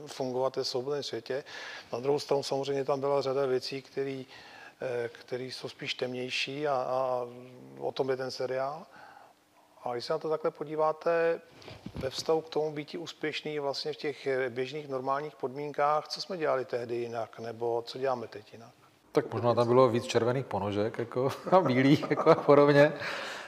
[0.06, 1.44] fungovat ve svobodném světě.
[1.92, 4.24] Na druhou stranu samozřejmě tam byla řada věcí, které
[5.08, 7.26] které jsou spíš temnější a, a
[7.78, 8.86] o tom je ten seriál.
[9.84, 11.40] A když se na to takhle podíváte
[11.94, 16.64] ve vztahu k tomu být úspěšný vlastně v těch běžných normálních podmínkách, co jsme dělali
[16.64, 18.77] tehdy jinak, nebo co děláme teď jinak?
[19.22, 22.92] Tak možná tam bylo víc červených ponožek jako, a bílých jako a podobně.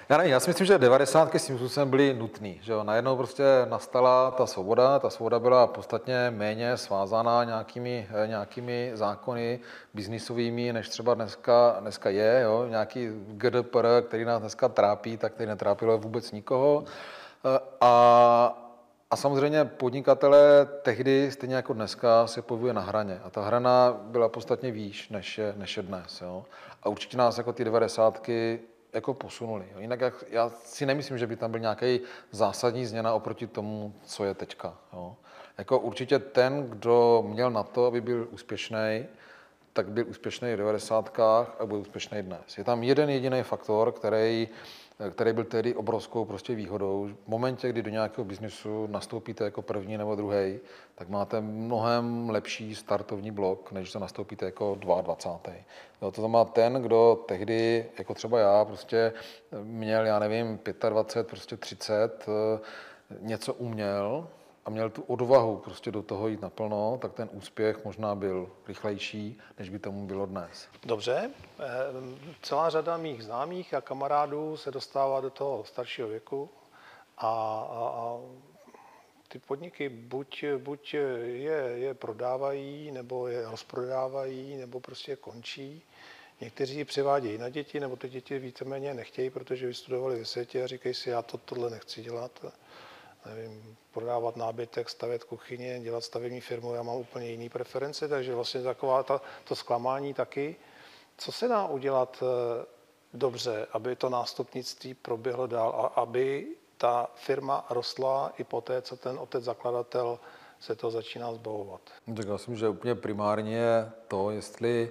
[0.08, 1.34] Já nevím, já si myslím, že 90.
[1.34, 2.60] s tím způsobem byly nutný.
[2.62, 2.84] Že jo?
[2.84, 9.60] Najednou prostě nastala ta svoboda, ta svoboda byla podstatně méně svázaná nějakými, nějakými zákony
[9.94, 12.40] biznisovými, než třeba dneska, dneska je.
[12.44, 12.66] Jo?
[12.68, 16.84] Nějaký GDPR, který nás dneska trápí, tak který netrápilo vůbec nikoho.
[17.80, 18.69] A
[19.10, 23.20] a samozřejmě podnikatelé tehdy, stejně jako dneska, se pohybuje na hraně.
[23.24, 26.20] A ta hrana byla podstatně výš, než je, než je dnes.
[26.20, 26.44] Jo?
[26.82, 28.60] A určitě nás jako ty devadesátky
[28.92, 29.64] jako posunuli.
[29.72, 29.80] Jo?
[29.80, 34.24] Jinak jak, já si nemyslím, že by tam byl nějaký zásadní změna oproti tomu, co
[34.24, 34.74] je teďka.
[34.92, 35.16] Jo?
[35.58, 39.06] Jako určitě ten, kdo měl na to, aby byl úspěšný,
[39.72, 41.20] tak byl úspěšný v 90.
[41.20, 42.58] a byl úspěšný dnes.
[42.58, 44.48] Je tam jeden jediný faktor, který
[45.10, 47.08] který byl tedy obrovskou prostě výhodou.
[47.24, 50.60] V momentě, kdy do nějakého biznesu nastoupíte jako první nebo druhý,
[50.94, 55.52] tak máte mnohem lepší startovní blok, než to nastoupíte jako 22.
[56.02, 59.12] Jo, to znamená ten, kdo tehdy, jako třeba já, prostě
[59.62, 62.60] měl, já nevím, 25, prostě 30, eh,
[63.20, 64.28] něco uměl,
[64.70, 69.68] měl tu odvahu prostě do toho jít naplno, tak ten úspěch možná byl rychlejší, než
[69.68, 70.68] by tomu bylo dnes.
[70.82, 71.30] Dobře,
[71.60, 71.64] eh,
[72.42, 76.50] celá řada mých známých a kamarádů se dostává do toho staršího věku
[77.18, 77.28] a,
[77.70, 78.18] a, a
[79.28, 85.82] ty podniky buď, buď je, je prodávají, nebo je rozprodávají, nebo prostě končí.
[86.40, 90.66] Někteří ji převádějí na děti, nebo ty děti víceméně nechtějí, protože vystudovali ve světě a
[90.66, 92.44] říkají si, já to tohle nechci dělat
[93.26, 98.62] nevím, prodávat nábytek, stavět kuchyně, dělat stavební firmu, já mám úplně jiný preference, takže vlastně
[98.62, 100.56] taková ta, to zklamání taky.
[101.16, 102.66] Co se dá udělat eh,
[103.14, 108.96] dobře, aby to nástupnictví proběhlo dál a aby ta firma rostla i po té, co
[108.96, 110.18] ten otec zakladatel
[110.60, 111.80] se to začíná zbavovat?
[112.16, 114.90] Tak já myslím, že úplně primárně je to, jestli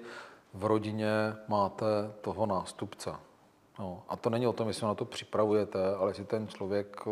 [0.54, 1.86] v rodině máte
[2.22, 3.12] toho nástupce.
[3.80, 7.08] No, a to není o tom, jestli na to připravujete, ale jestli ten člověk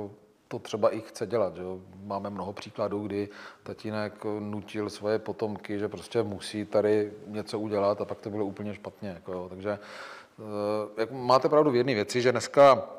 [0.48, 1.56] to třeba i chce dělat.
[1.56, 1.64] Že?
[2.04, 3.30] Máme mnoho příkladů, kdy
[3.64, 8.74] tatínek nutil svoje potomky, že prostě musí tady něco udělat a pak to bylo úplně
[8.74, 9.10] špatně.
[9.10, 9.50] Jako jo.
[9.50, 9.80] Takže
[10.40, 12.90] eh, jak máte pravdu v jedné věci, že dneska,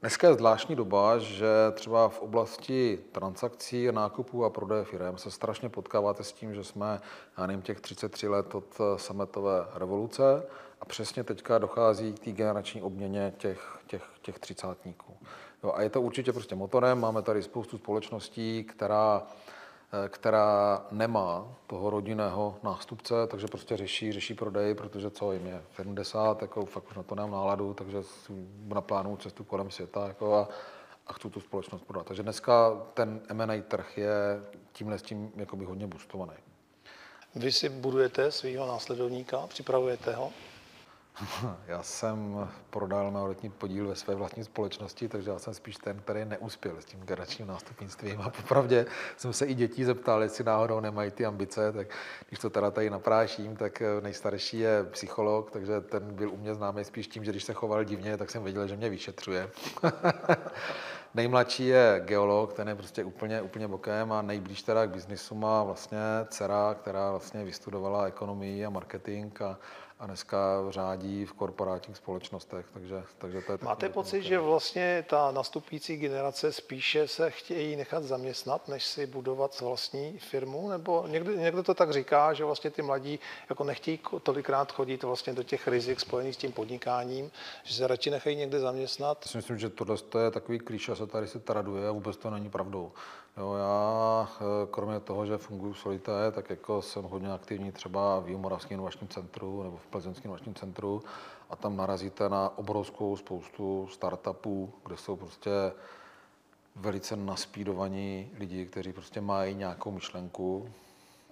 [0.00, 5.68] dneska je zvláštní doba, že třeba v oblasti transakcí, nákupů a prodeje firm se strašně
[5.68, 7.00] potkáváte s tím, že jsme,
[7.38, 10.42] já nevím, těch 33 let od sametové revoluce
[10.80, 15.16] a přesně teďka dochází k té generační obměně těch, těch, těch třicátníků.
[15.62, 17.00] Jo, a je to určitě prostě motorem.
[17.00, 19.22] Máme tady spoustu společností, která,
[20.04, 25.62] eh, která nemá toho rodinného nástupce, takže prostě řeší, řeší prodej, protože co jim je
[25.76, 28.02] 70, jako fakt už na to nemám náladu, takže
[28.66, 30.48] naplánuju cestu kolem světa jako a,
[31.06, 32.06] a chci tu společnost prodat.
[32.06, 36.32] Takže dneska ten M&A trh je tímhle s tím jakoby hodně boostovaný.
[37.34, 40.32] Vy si budujete svého následovníka, připravujete ho?
[41.66, 46.24] Já jsem prodal majoritní podíl ve své vlastní společnosti, takže já jsem spíš ten, který
[46.24, 48.20] neuspěl s tím generačním nástupnictvím.
[48.20, 51.86] A popravdě jsem se i dětí zeptal, jestli náhodou nemají ty ambice, tak
[52.28, 56.84] když to teda tady napráším, tak nejstarší je psycholog, takže ten byl u mě známý
[56.84, 59.50] spíš tím, že když se choval divně, tak jsem věděl, že mě vyšetřuje.
[61.14, 65.62] Nejmladší je geolog, ten je prostě úplně, úplně bokem a nejblíž teda k biznisu má
[65.62, 65.98] vlastně
[66.28, 69.58] dcera, která vlastně vystudovala ekonomii a marketing a,
[70.02, 70.36] a dneska
[70.70, 73.58] řádí v korporátních společnostech, takže, takže to je...
[73.62, 79.60] Máte pocit, že vlastně ta nastupující generace spíše se chtějí nechat zaměstnat, než si budovat
[79.60, 80.68] vlastní firmu?
[80.68, 85.32] Nebo někdo, někdo to tak říká, že vlastně ty mladí jako nechtějí tolikrát chodit vlastně
[85.32, 87.30] do těch rizik spojených s tím podnikáním,
[87.62, 89.24] že se radši nechají někde zaměstnat?
[89.34, 92.30] Já myslím, že tohle je takový klíč a se tady se traduje a vůbec to
[92.30, 92.92] není pravdou.
[93.36, 98.20] Jo, já eh, kromě toho, že funguji v Solité, tak jako jsem hodně aktivní třeba
[98.20, 101.02] v Moravském inovačním centru nebo v Plzeňském inovačním centru
[101.50, 105.50] a tam narazíte na obrovskou spoustu startupů, kde jsou prostě
[106.76, 110.68] velice naspídovaní lidi, kteří prostě mají nějakou myšlenku,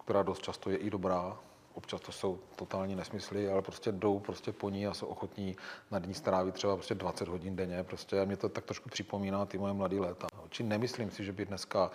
[0.05, 1.39] která dost často je i dobrá,
[1.81, 5.57] občas to jsou totální nesmysly, ale prostě jdou prostě po ní a jsou ochotní
[5.91, 7.85] nad ní strávit třeba prostě 20 hodin denně.
[7.85, 10.27] Prostě mě to tak trošku připomíná ty moje mladé léta.
[10.49, 11.91] Či nemyslím si, že by dneska,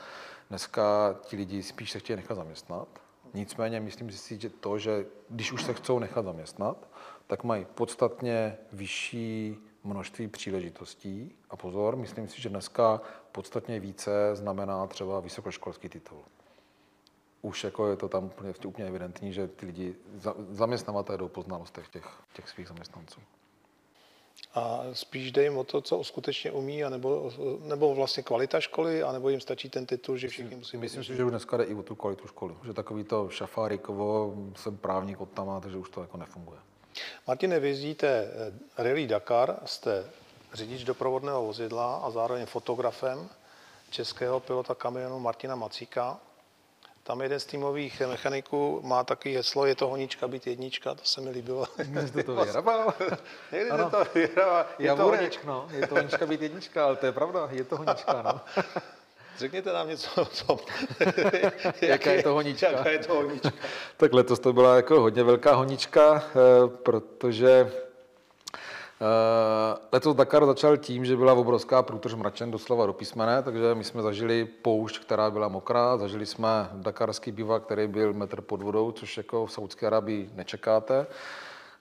[0.49, 2.87] dneska ti lidi spíš se chtějí nechat zaměstnat.
[3.33, 6.87] Nicméně myslím si, že to, že když už se chcou nechat zaměstnat,
[7.27, 11.35] tak mají podstatně vyšší množství příležitostí.
[11.49, 16.19] A pozor, myslím si, že dneska podstatně více znamená třeba vysokoškolský titul
[17.45, 19.95] už jako je to tam úplně, úplně evidentní, že ty lidi,
[20.49, 23.19] zaměstnavatelé jdou po znalostech těch, těch svých zaměstnanců.
[24.53, 27.31] A spíš jde jim o to, co skutečně umí, anebo,
[27.63, 31.23] nebo vlastně kvalita školy, anebo jim stačí ten titul, že všichni musí Myslím si, že
[31.23, 32.55] už dneska jde i o tu kvalitu školy.
[32.65, 36.59] Že takový to šafárikovo, jsem právník od tam, takže už to jako nefunguje.
[37.27, 40.05] Martine, vy jezdíte eh, Rally Dakar, jste
[40.53, 43.29] řidič doprovodného vozidla a zároveň fotografem
[43.89, 46.19] českého pilota kamionu Martina Macíka.
[47.07, 51.21] Tam jeden z týmových mechaniků má taky heslo, je to honička být jednička, to se
[51.21, 51.65] mi líbilo.
[51.87, 52.93] Někdy to vyhrával.
[53.51, 54.65] Někdy to to vyhrával.
[54.79, 55.67] Je to honička, no.
[55.71, 58.41] Je to honička být jednička, ale to je pravda, je to honička, no.
[59.37, 60.59] Řekněte nám něco o tom.
[61.81, 62.71] jaká je to honička?
[62.71, 63.51] Jaká je to honička?
[63.97, 67.71] tak letos to byla jako hodně velká honička, eh, protože
[69.91, 74.01] Letos Dakar začal tím, že byla obrovská průtrž mračen doslova do písmene, takže my jsme
[74.01, 79.17] zažili poušť, která byla mokrá, zažili jsme dakarský bivak, který byl metr pod vodou, což
[79.17, 81.07] jako v Saudské Arabii nečekáte.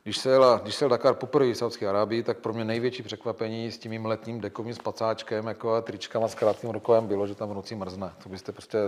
[0.03, 3.03] Když se, jela, když se jel Dakar poprvé v Saudské Arabii, tak pro mě největší
[3.03, 7.35] překvapení s tím mým letním dekovým spacáčkem jako a tričkama s krátkým rukovem bylo, že
[7.35, 8.13] tam v noci mrzne.
[8.23, 8.79] To byste prostě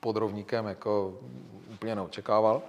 [0.00, 1.14] pod rovníkem jako
[1.74, 2.62] úplně neočekával.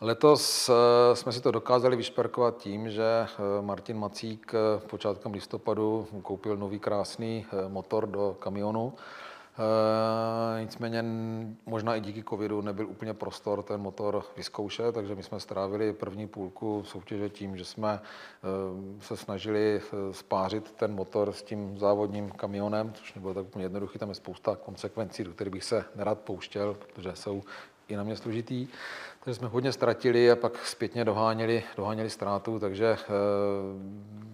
[0.00, 6.08] Letos eh, jsme si to dokázali vyšperkovat tím, že eh, Martin Macík eh, počátkem listopadu
[6.22, 8.92] koupil nový krásný motor do kamionu.
[10.60, 11.04] Nicméně
[11.66, 16.28] možná i díky covidu nebyl úplně prostor ten motor vyzkoušet, takže my jsme strávili první
[16.28, 18.00] půlku soutěže tím, že jsme
[19.00, 19.80] se snažili
[20.12, 24.56] spářit ten motor s tím závodním kamionem, což nebylo tak úplně jednoduché, tam je spousta
[24.56, 27.42] konsekvencí, do kterých bych se nerad pouštěl, protože jsou
[27.88, 28.68] i na mě složitý.
[29.26, 33.06] Takže jsme hodně ztratili a pak zpětně doháněli, doháněli ztrátu, takže eh,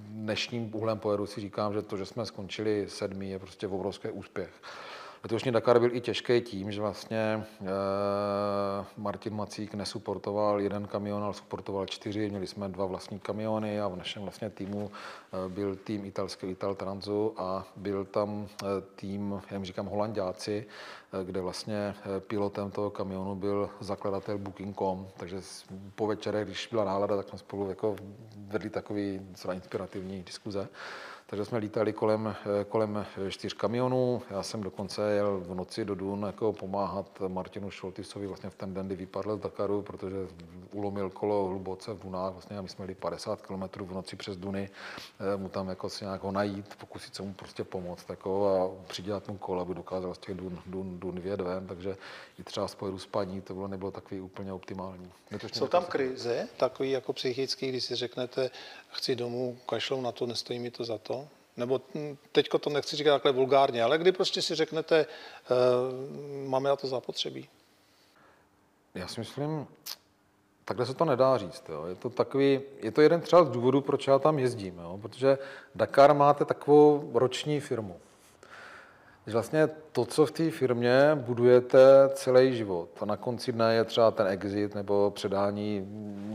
[0.08, 4.50] dnešním úhlem pohledu si říkám, že to, že jsme skončili sedmý, je prostě obrovský úspěch.
[5.24, 7.44] Letošní Dakar byl i těžký tím, že vlastně e,
[8.96, 12.30] Martin Macík nesuportoval jeden kamion, ale suportoval čtyři.
[12.30, 16.74] Měli jsme dva vlastní kamiony a v našem vlastně týmu e, byl tým italského Ital
[16.74, 20.66] Transu a byl tam e, tým, já jim říkám holandáci,
[21.24, 25.40] kde vlastně pilotem toho kamionu byl zakladatel Booking.com, takže
[25.94, 27.96] po večerech, když byla nálada, tak jsme spolu jako
[28.36, 29.20] vedli takový
[29.52, 30.68] inspirativní diskuze.
[31.32, 32.36] Takže jsme lítali kolem,
[32.68, 34.22] kolem čtyř kamionů.
[34.30, 38.74] Já jsem dokonce jel v noci do Dun jako pomáhat Martinu Šoltisovi vlastně v ten
[38.74, 40.16] den, kdy vypadl z Dakaru, protože
[40.72, 42.32] ulomil kolo hluboce v Dunách.
[42.32, 44.70] Vlastně a my jsme jeli 50 km v noci přes Duny,
[45.34, 48.84] eh, mu tam jako si nějak ho najít, pokusit se mu prostě pomoct jako a
[48.88, 51.66] přidělat mu kolo, aby dokázal z těch Dun, Dun, Dun vyjet ven.
[51.66, 51.96] Takže
[52.38, 55.12] i třeba z pohledu spaní to bylo, nebylo takový úplně optimální.
[55.52, 58.50] Jsou tam krize, takový jako psychický, když si řeknete,
[58.92, 61.28] chci domů, kašlou na to, nestojí mi to za to?
[61.56, 66.68] nebo hm, teďko to nechci říkat takhle vulgárně, ale kdy prostě si řeknete, uh, máme
[66.68, 67.48] na to zapotřebí?
[68.94, 69.66] Já si myslím,
[70.64, 71.64] takhle se to nedá říct.
[71.68, 71.86] Jo.
[71.86, 74.98] Je to takový, je to jeden třeba z důvodů, proč já tam jezdím, jo.
[75.02, 75.38] protože
[75.74, 78.00] Dakar máte takovou roční firmu.
[79.26, 81.78] Že vlastně to, co v té firmě budujete
[82.14, 85.86] celý život a na konci dne je třeba ten exit nebo předání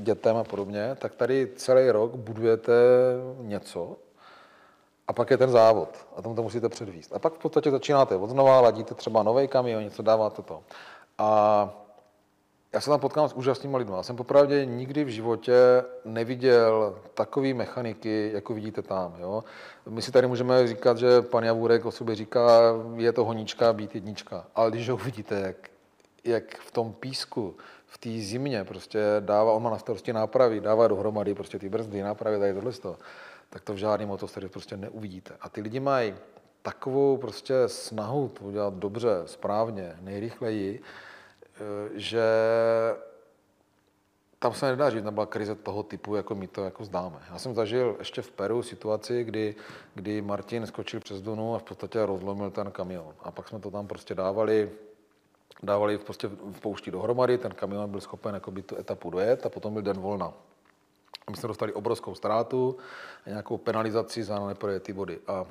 [0.04, 2.74] dětem a podobně, tak tady celý rok budujete
[3.42, 3.98] něco,
[5.08, 7.14] a pak je ten závod a tomu to musíte předvíst.
[7.14, 10.64] A pak v podstatě začínáte od znova, ladíte třeba nový kamion, něco dáváte to.
[11.18, 11.87] A
[12.74, 13.96] já se tam potkám s úžasnými lidmi.
[13.96, 15.54] Já jsem popravdě nikdy v životě
[16.06, 19.16] neviděl takové mechaniky, jako vidíte tam.
[19.20, 19.44] Jo?
[19.90, 22.62] My si tady můžeme říkat, že pan Javůrek o sobě říká,
[22.96, 24.46] je to honíčka, být jednička.
[24.56, 25.70] Ale když ho uvidíte, jak,
[26.24, 30.88] jak v tom písku, v té zimě prostě dává, on má na starosti nápravy, dává
[30.88, 32.98] dohromady prostě ty brzdy, nápravy, tady tohle toho
[33.50, 35.34] tak to v žádném motoseriu prostě neuvidíte.
[35.42, 36.16] A ty lidi mají
[36.62, 40.82] takovou prostě snahu to udělat dobře, správně, nejrychleji,
[41.94, 42.24] že
[44.40, 47.20] tam se nedá říct, byla krize toho typu, jako my to jako zdáme.
[47.32, 49.56] Já jsem zažil ještě v Peru situaci, kdy,
[49.96, 53.14] kdy Martin skočil přes Dunu a v podstatě rozlomil ten kamion.
[53.24, 54.72] A pak jsme to tam prostě dávali,
[55.64, 59.50] dávali prostě v poušti dohromady, ten kamion byl schopen jako by tu etapu dojet a
[59.50, 60.34] potom byl den volna.
[61.30, 62.78] My jsme dostali obrovskou ztrátu
[63.26, 65.20] a nějakou penalizaci za neprojetý body.
[65.28, 65.46] A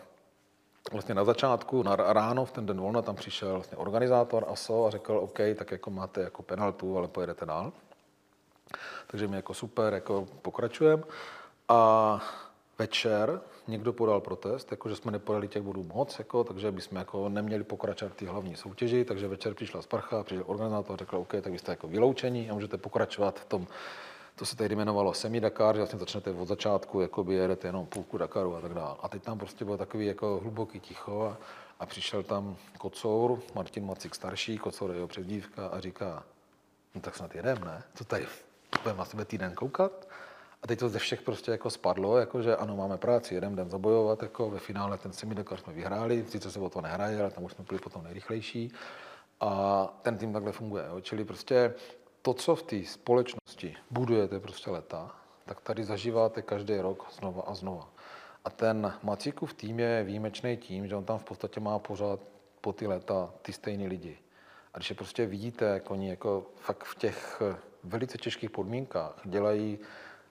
[0.92, 4.90] vlastně na začátku, na ráno, v ten den volna, tam přišel vlastně organizátor ASO a
[4.90, 7.72] řekl, OK, tak jako máte jako penaltu, ale pojedete dál.
[9.07, 11.03] Takže my jako super, jako pokračujeme.
[11.68, 12.20] A
[12.79, 17.29] večer někdo podal protest, jako že jsme nepodali těch bodů moc, jako, takže bychom jako
[17.29, 21.31] neměli pokračovat v té hlavní soutěži, takže večer přišla Sparcha, přišel organizátor a řekl, OK,
[21.31, 23.66] tak vy jste jako vyloučení a můžete pokračovat v tom
[24.37, 27.87] to se tehdy jmenovalo Semi Dakar, že vlastně začnete od začátku, jako by jedete jenom
[27.87, 28.96] půlku Dakaru a tak dále.
[29.03, 31.37] A teď tam prostě bylo takový jako hluboký ticho a,
[31.81, 36.25] a přišel tam Kocour, Martin Macik starší, Kocour je jeho předdívka a říká,
[36.94, 37.83] no tak snad jedem, ne?
[37.94, 38.27] Co tady
[38.83, 40.09] budeme na sebe týden koukat?
[40.62, 43.70] A teď to ze všech prostě jako spadlo, jako že ano, máme práci, jeden den
[43.70, 47.31] zabojovat, jako ve finále ten semi Dakar jsme vyhráli, sice se o to nehraje, ale
[47.31, 48.72] tam už jsme byli potom nejrychlejší.
[49.40, 50.85] A ten tým takhle funguje.
[50.88, 51.01] Jo.
[51.01, 51.75] Čili prostě
[52.27, 57.55] to, co v té společnosti budujete prostě leta, tak tady zažíváte každý rok znova a
[57.55, 57.89] znova.
[58.45, 62.21] A ten Macíkův tým je výjimečný tím, že on tam v podstatě má pořád
[62.61, 64.19] po ty leta ty stejné lidi.
[64.75, 67.43] A když je prostě vidíte, jak oni jako fakt v těch
[67.85, 69.79] velice těžkých podmínkách dělají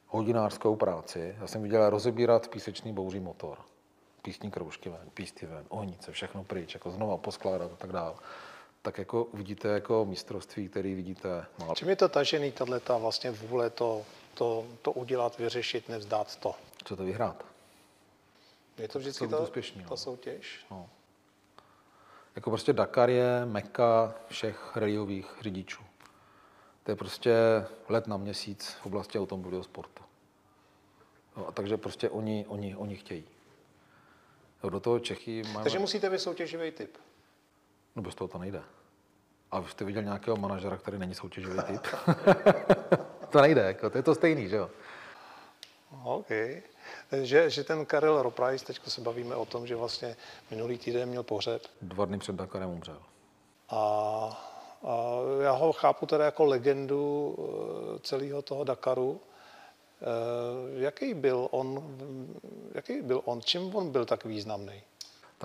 [0.07, 1.35] hodinářskou práci.
[1.39, 3.57] Já jsem viděl rozebírat písečný bouří motor.
[4.21, 8.13] Písní kroužky ven, písty ven, ohnice, všechno pryč, jako znova poskládat a tak dále
[8.85, 11.75] tak jako uvidíte jako mistrovství, který vidíte málo.
[11.75, 14.05] Čím je to tažený, tato vlastně vůle to
[14.35, 16.55] to, to udělat, vyřešit, nevzdát to.
[16.83, 17.45] Co to vyhrát?
[18.77, 19.97] Je to vždycky ta, úspěšný, ta no.
[19.97, 20.65] soutěž?
[22.35, 25.83] Jako prostě Dakar je meka všech rallyových řidičů.
[26.83, 27.35] To je prostě
[27.89, 30.03] let na měsíc v oblasti automobilového sportu.
[31.37, 33.23] No, a takže prostě oni, oni, oni chtějí.
[34.63, 35.63] Jo, do toho Čechy máme...
[35.63, 36.97] Takže musíte být soutěživý typ.
[37.95, 38.61] No bez toho to nejde.
[39.51, 41.81] A vy jste viděl nějakého manažera, který není soutěživý typ?
[43.29, 44.69] to nejde, jako, to je to stejný, že jo?
[46.03, 46.27] OK.
[47.21, 50.15] Že, že ten Karel Roprais, teď se bavíme o tom, že vlastně
[50.51, 53.01] minulý týden měl pohřeb Dva dny před Dakarem umřel.
[53.69, 53.77] a,
[54.83, 54.97] a
[55.41, 57.35] já ho chápu teda jako legendu
[57.95, 59.21] eh, celého toho Dakaru.
[60.01, 60.05] Eh,
[60.81, 61.97] Jaký byl on,
[62.73, 64.83] jaký byl on, čím on byl tak významný?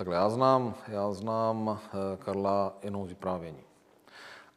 [0.01, 3.63] Takhle, já znám, já znám eh, Karla jenom z vyprávění.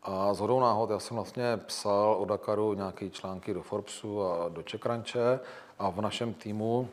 [0.02, 4.48] A z hodou náhod já jsem vlastně psal o Dakaru nějaké články do Forbesu a
[4.48, 5.40] do Čekranče
[5.78, 6.88] a v našem týmu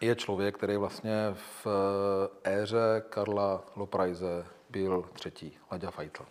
[0.00, 1.66] je člověk, který vlastně v
[2.44, 6.24] eh, éře Karla Loprajze byl třetí, Laďa Fajtl.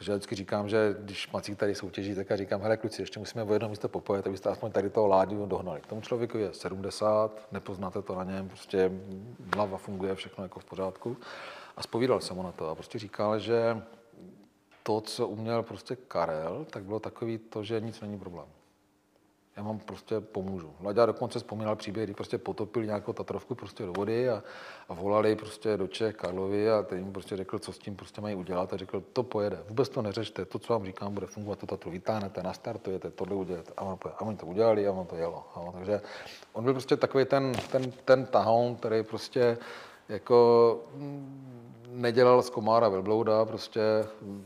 [0.00, 3.18] Takže já vždycky říkám, že když Macík tady soutěží, tak já říkám, hele kluci, ještě
[3.18, 5.80] musíme o jedno místo popojet, abyste aspoň tady toho Láďu dohnali.
[5.80, 8.90] K tomu člověku je 70, nepoznáte to na něm, prostě
[9.54, 11.16] hlava funguje, všechno jako v pořádku.
[11.76, 13.82] A spovídal jsem mu na to a prostě říkal, že
[14.82, 18.46] to, co uměl prostě Karel, tak bylo takový to, že nic není problém.
[19.60, 20.72] Já vám prostě pomůžu.
[20.82, 24.42] Laďa dokonce vzpomínal příběh, kdy prostě potopil nějakou Tatrovku prostě do vody a,
[24.88, 28.20] a volali prostě do Čech Karlovi a ten jim prostě řekl, co s tím prostě
[28.20, 31.58] mají udělat a řekl, to pojede, vůbec to neřešte, to, co vám říkám, bude fungovat,
[31.58, 35.16] to Tatru vytáhnete, nastartujete, tohle uděláte a, on, a oni to udělali a on to
[35.16, 35.44] jelo.
[35.54, 36.00] A takže
[36.52, 39.58] on byl prostě takový ten, ten, ten tahoun, který prostě
[40.08, 43.80] jako mm, nedělal z komára velblouda, prostě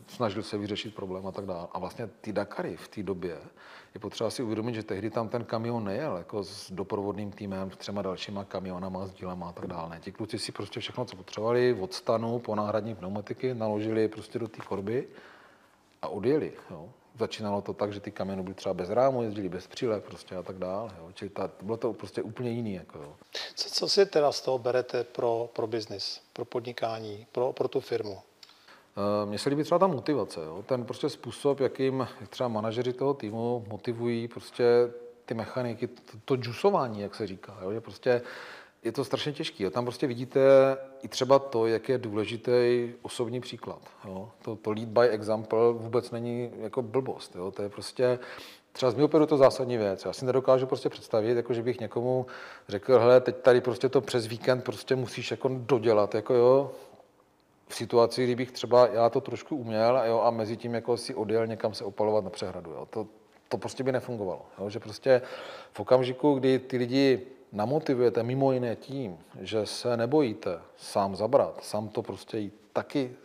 [0.06, 1.66] snažil se vyřešit problém a tak dále.
[1.72, 3.38] A vlastně ty Dakary v té době
[3.94, 7.76] je potřeba si uvědomit, že tehdy tam ten kamion nejel jako s doprovodným týmem, s
[7.76, 9.88] třema dalšíma kamionama, s dílama a tak dále.
[9.88, 10.00] Ne.
[10.00, 14.48] Ti kluci si prostě všechno, co potřebovali, od stanu po náhradní pneumatiky, naložili prostě do
[14.48, 15.08] té korby
[16.02, 16.52] a odjeli.
[16.70, 16.88] Jo.
[17.18, 20.42] Začínalo to tak, že ty kamiony byly třeba bez rámu, jezdili bez přílep prostě a
[20.42, 20.90] tak dále.
[20.98, 21.10] Jo.
[21.14, 22.74] Čili ta, bylo to prostě úplně jiný.
[22.74, 23.16] Jako, jo.
[23.54, 27.80] Co, co si teda z toho berete pro, pro biznis, pro podnikání, pro, pro tu
[27.80, 28.18] firmu?
[28.96, 30.64] Eh, Mně se líbí třeba ta motivace, jo?
[30.66, 34.64] ten prostě způsob, jakým třeba manažeři toho týmu motivují prostě
[35.24, 37.72] ty mechaniky, to, to džusování, jak se říká, jo?
[37.72, 38.22] že prostě
[38.82, 39.70] je to strašně těžké.
[39.70, 40.40] Tam prostě vidíte
[41.02, 43.80] i třeba to, jak je důležitý osobní příklad.
[44.04, 44.30] Jo?
[44.42, 47.36] To, to lead by example vůbec není jako blbost.
[47.36, 47.50] Jo?
[47.50, 48.18] To je prostě
[48.76, 50.04] Třeba z mého pohledu to zásadní věc.
[50.04, 52.26] Já si nedokážu prostě představit, jako že bych někomu
[52.68, 56.70] řekl, hele, teď tady prostě to přes víkend prostě musíš jako dodělat, jako jo,
[57.68, 61.46] v situaci, kdybych třeba já to trošku uměl jo, a mezi tím jako si odjel
[61.46, 62.70] někam se opalovat na přehradu.
[62.70, 62.86] Jo.
[62.90, 63.06] To,
[63.48, 64.42] to prostě by nefungovalo.
[64.58, 64.70] Jo.
[64.70, 65.22] Že prostě
[65.72, 71.88] v okamžiku, kdy ty lidi namotivujete mimo jiné tím, že se nebojíte sám zabrat, sám
[71.88, 73.16] to prostě jít taky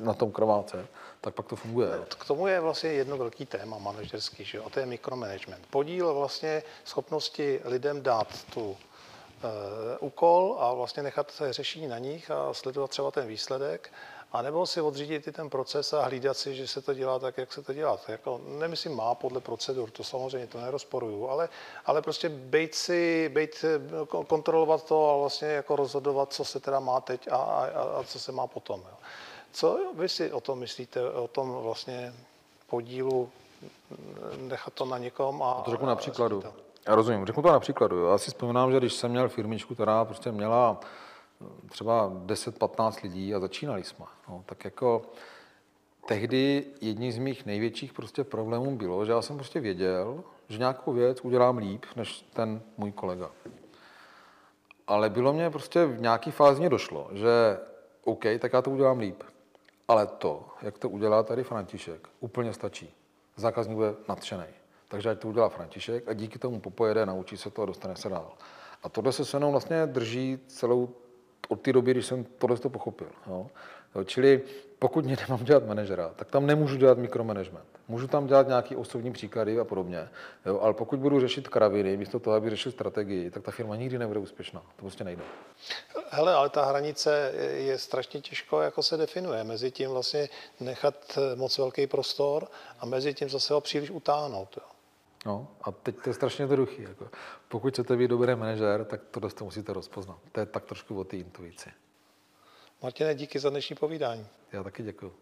[0.00, 0.86] na tom krváce,
[1.20, 1.88] tak pak to funguje.
[2.18, 5.66] K tomu je vlastně jedno velký téma manažerský, že a to je mikromanagement.
[5.70, 8.76] Podíl vlastně schopnosti lidem dát tu
[10.00, 13.90] úkol a vlastně nechat se řešení na nich a sledovat třeba ten výsledek,
[14.32, 17.38] a nebo si odřídit i ten proces a hlídat si, že se to dělá tak,
[17.38, 17.98] jak se to dělá.
[18.08, 21.48] Jako, nemyslím má podle procedur, to samozřejmě to nerozporuju, ale,
[21.86, 23.64] ale prostě bejt si, bejt,
[24.26, 27.64] kontrolovat to a vlastně jako rozhodovat, co se teda má teď a, a,
[28.00, 28.80] a co se má potom.
[28.80, 28.96] Jo.
[29.52, 32.14] Co vy si o tom myslíte, o tom vlastně
[32.66, 33.30] podílu
[34.36, 35.62] nechat to na někom a...
[35.64, 36.42] To řeknu na příkladu.
[36.88, 38.06] Já rozumím, řeknu to na příkladu.
[38.06, 40.80] Já si vzpomínám, že když jsem měl firmičku, která prostě měla
[41.68, 44.06] třeba 10-15 lidí a začínali jsme.
[44.28, 45.02] No, tak jako
[46.06, 50.92] tehdy jedním z mých největších prostě problémů bylo, že já jsem prostě věděl, že nějakou
[50.92, 53.30] věc udělám líp než ten můj kolega.
[54.86, 57.58] Ale bylo mě prostě v nějaký fázi mě došlo, že
[58.04, 59.22] OK, tak já to udělám líp.
[59.88, 62.94] Ale to, jak to udělá tady František, úplně stačí.
[63.36, 64.57] Zákazník bude nadšený.
[64.88, 68.08] Takže ať to udělá František a díky tomu popojede, naučí se to a dostane se
[68.08, 68.32] dál.
[68.82, 70.88] A tohle se se mnou vlastně drží celou
[71.48, 73.08] od té doby, když jsem tohle to pochopil.
[73.26, 73.46] Jo.
[73.94, 74.42] Jo, čili
[74.78, 77.66] pokud mě nemám dělat manažera, tak tam nemůžu dělat mikromanagement.
[77.88, 80.08] Můžu tam dělat nějaký osobní příklady a podobně,
[80.46, 83.98] jo, ale pokud budu řešit kraviny, místo toho, aby řešil strategii, tak ta firma nikdy
[83.98, 84.60] nebude úspěšná.
[84.60, 85.22] To prostě nejde.
[86.10, 89.44] Hele, ale ta hranice je strašně těžko, jako se definuje.
[89.44, 90.28] Mezi tím vlastně
[90.60, 92.48] nechat moc velký prostor
[92.80, 94.56] a mezi tím zase ho příliš utáhnout.
[94.56, 94.77] Jo.
[95.26, 96.82] No a teď to je strašně jednoduchý.
[96.82, 97.08] Jako.
[97.48, 100.18] Pokud chcete být dobrý manažer, tak to dost musíte rozpoznat.
[100.32, 101.70] To je tak trošku o té intuici.
[102.82, 104.26] Martine, díky za dnešní povídání.
[104.52, 105.14] Já taky děkuji.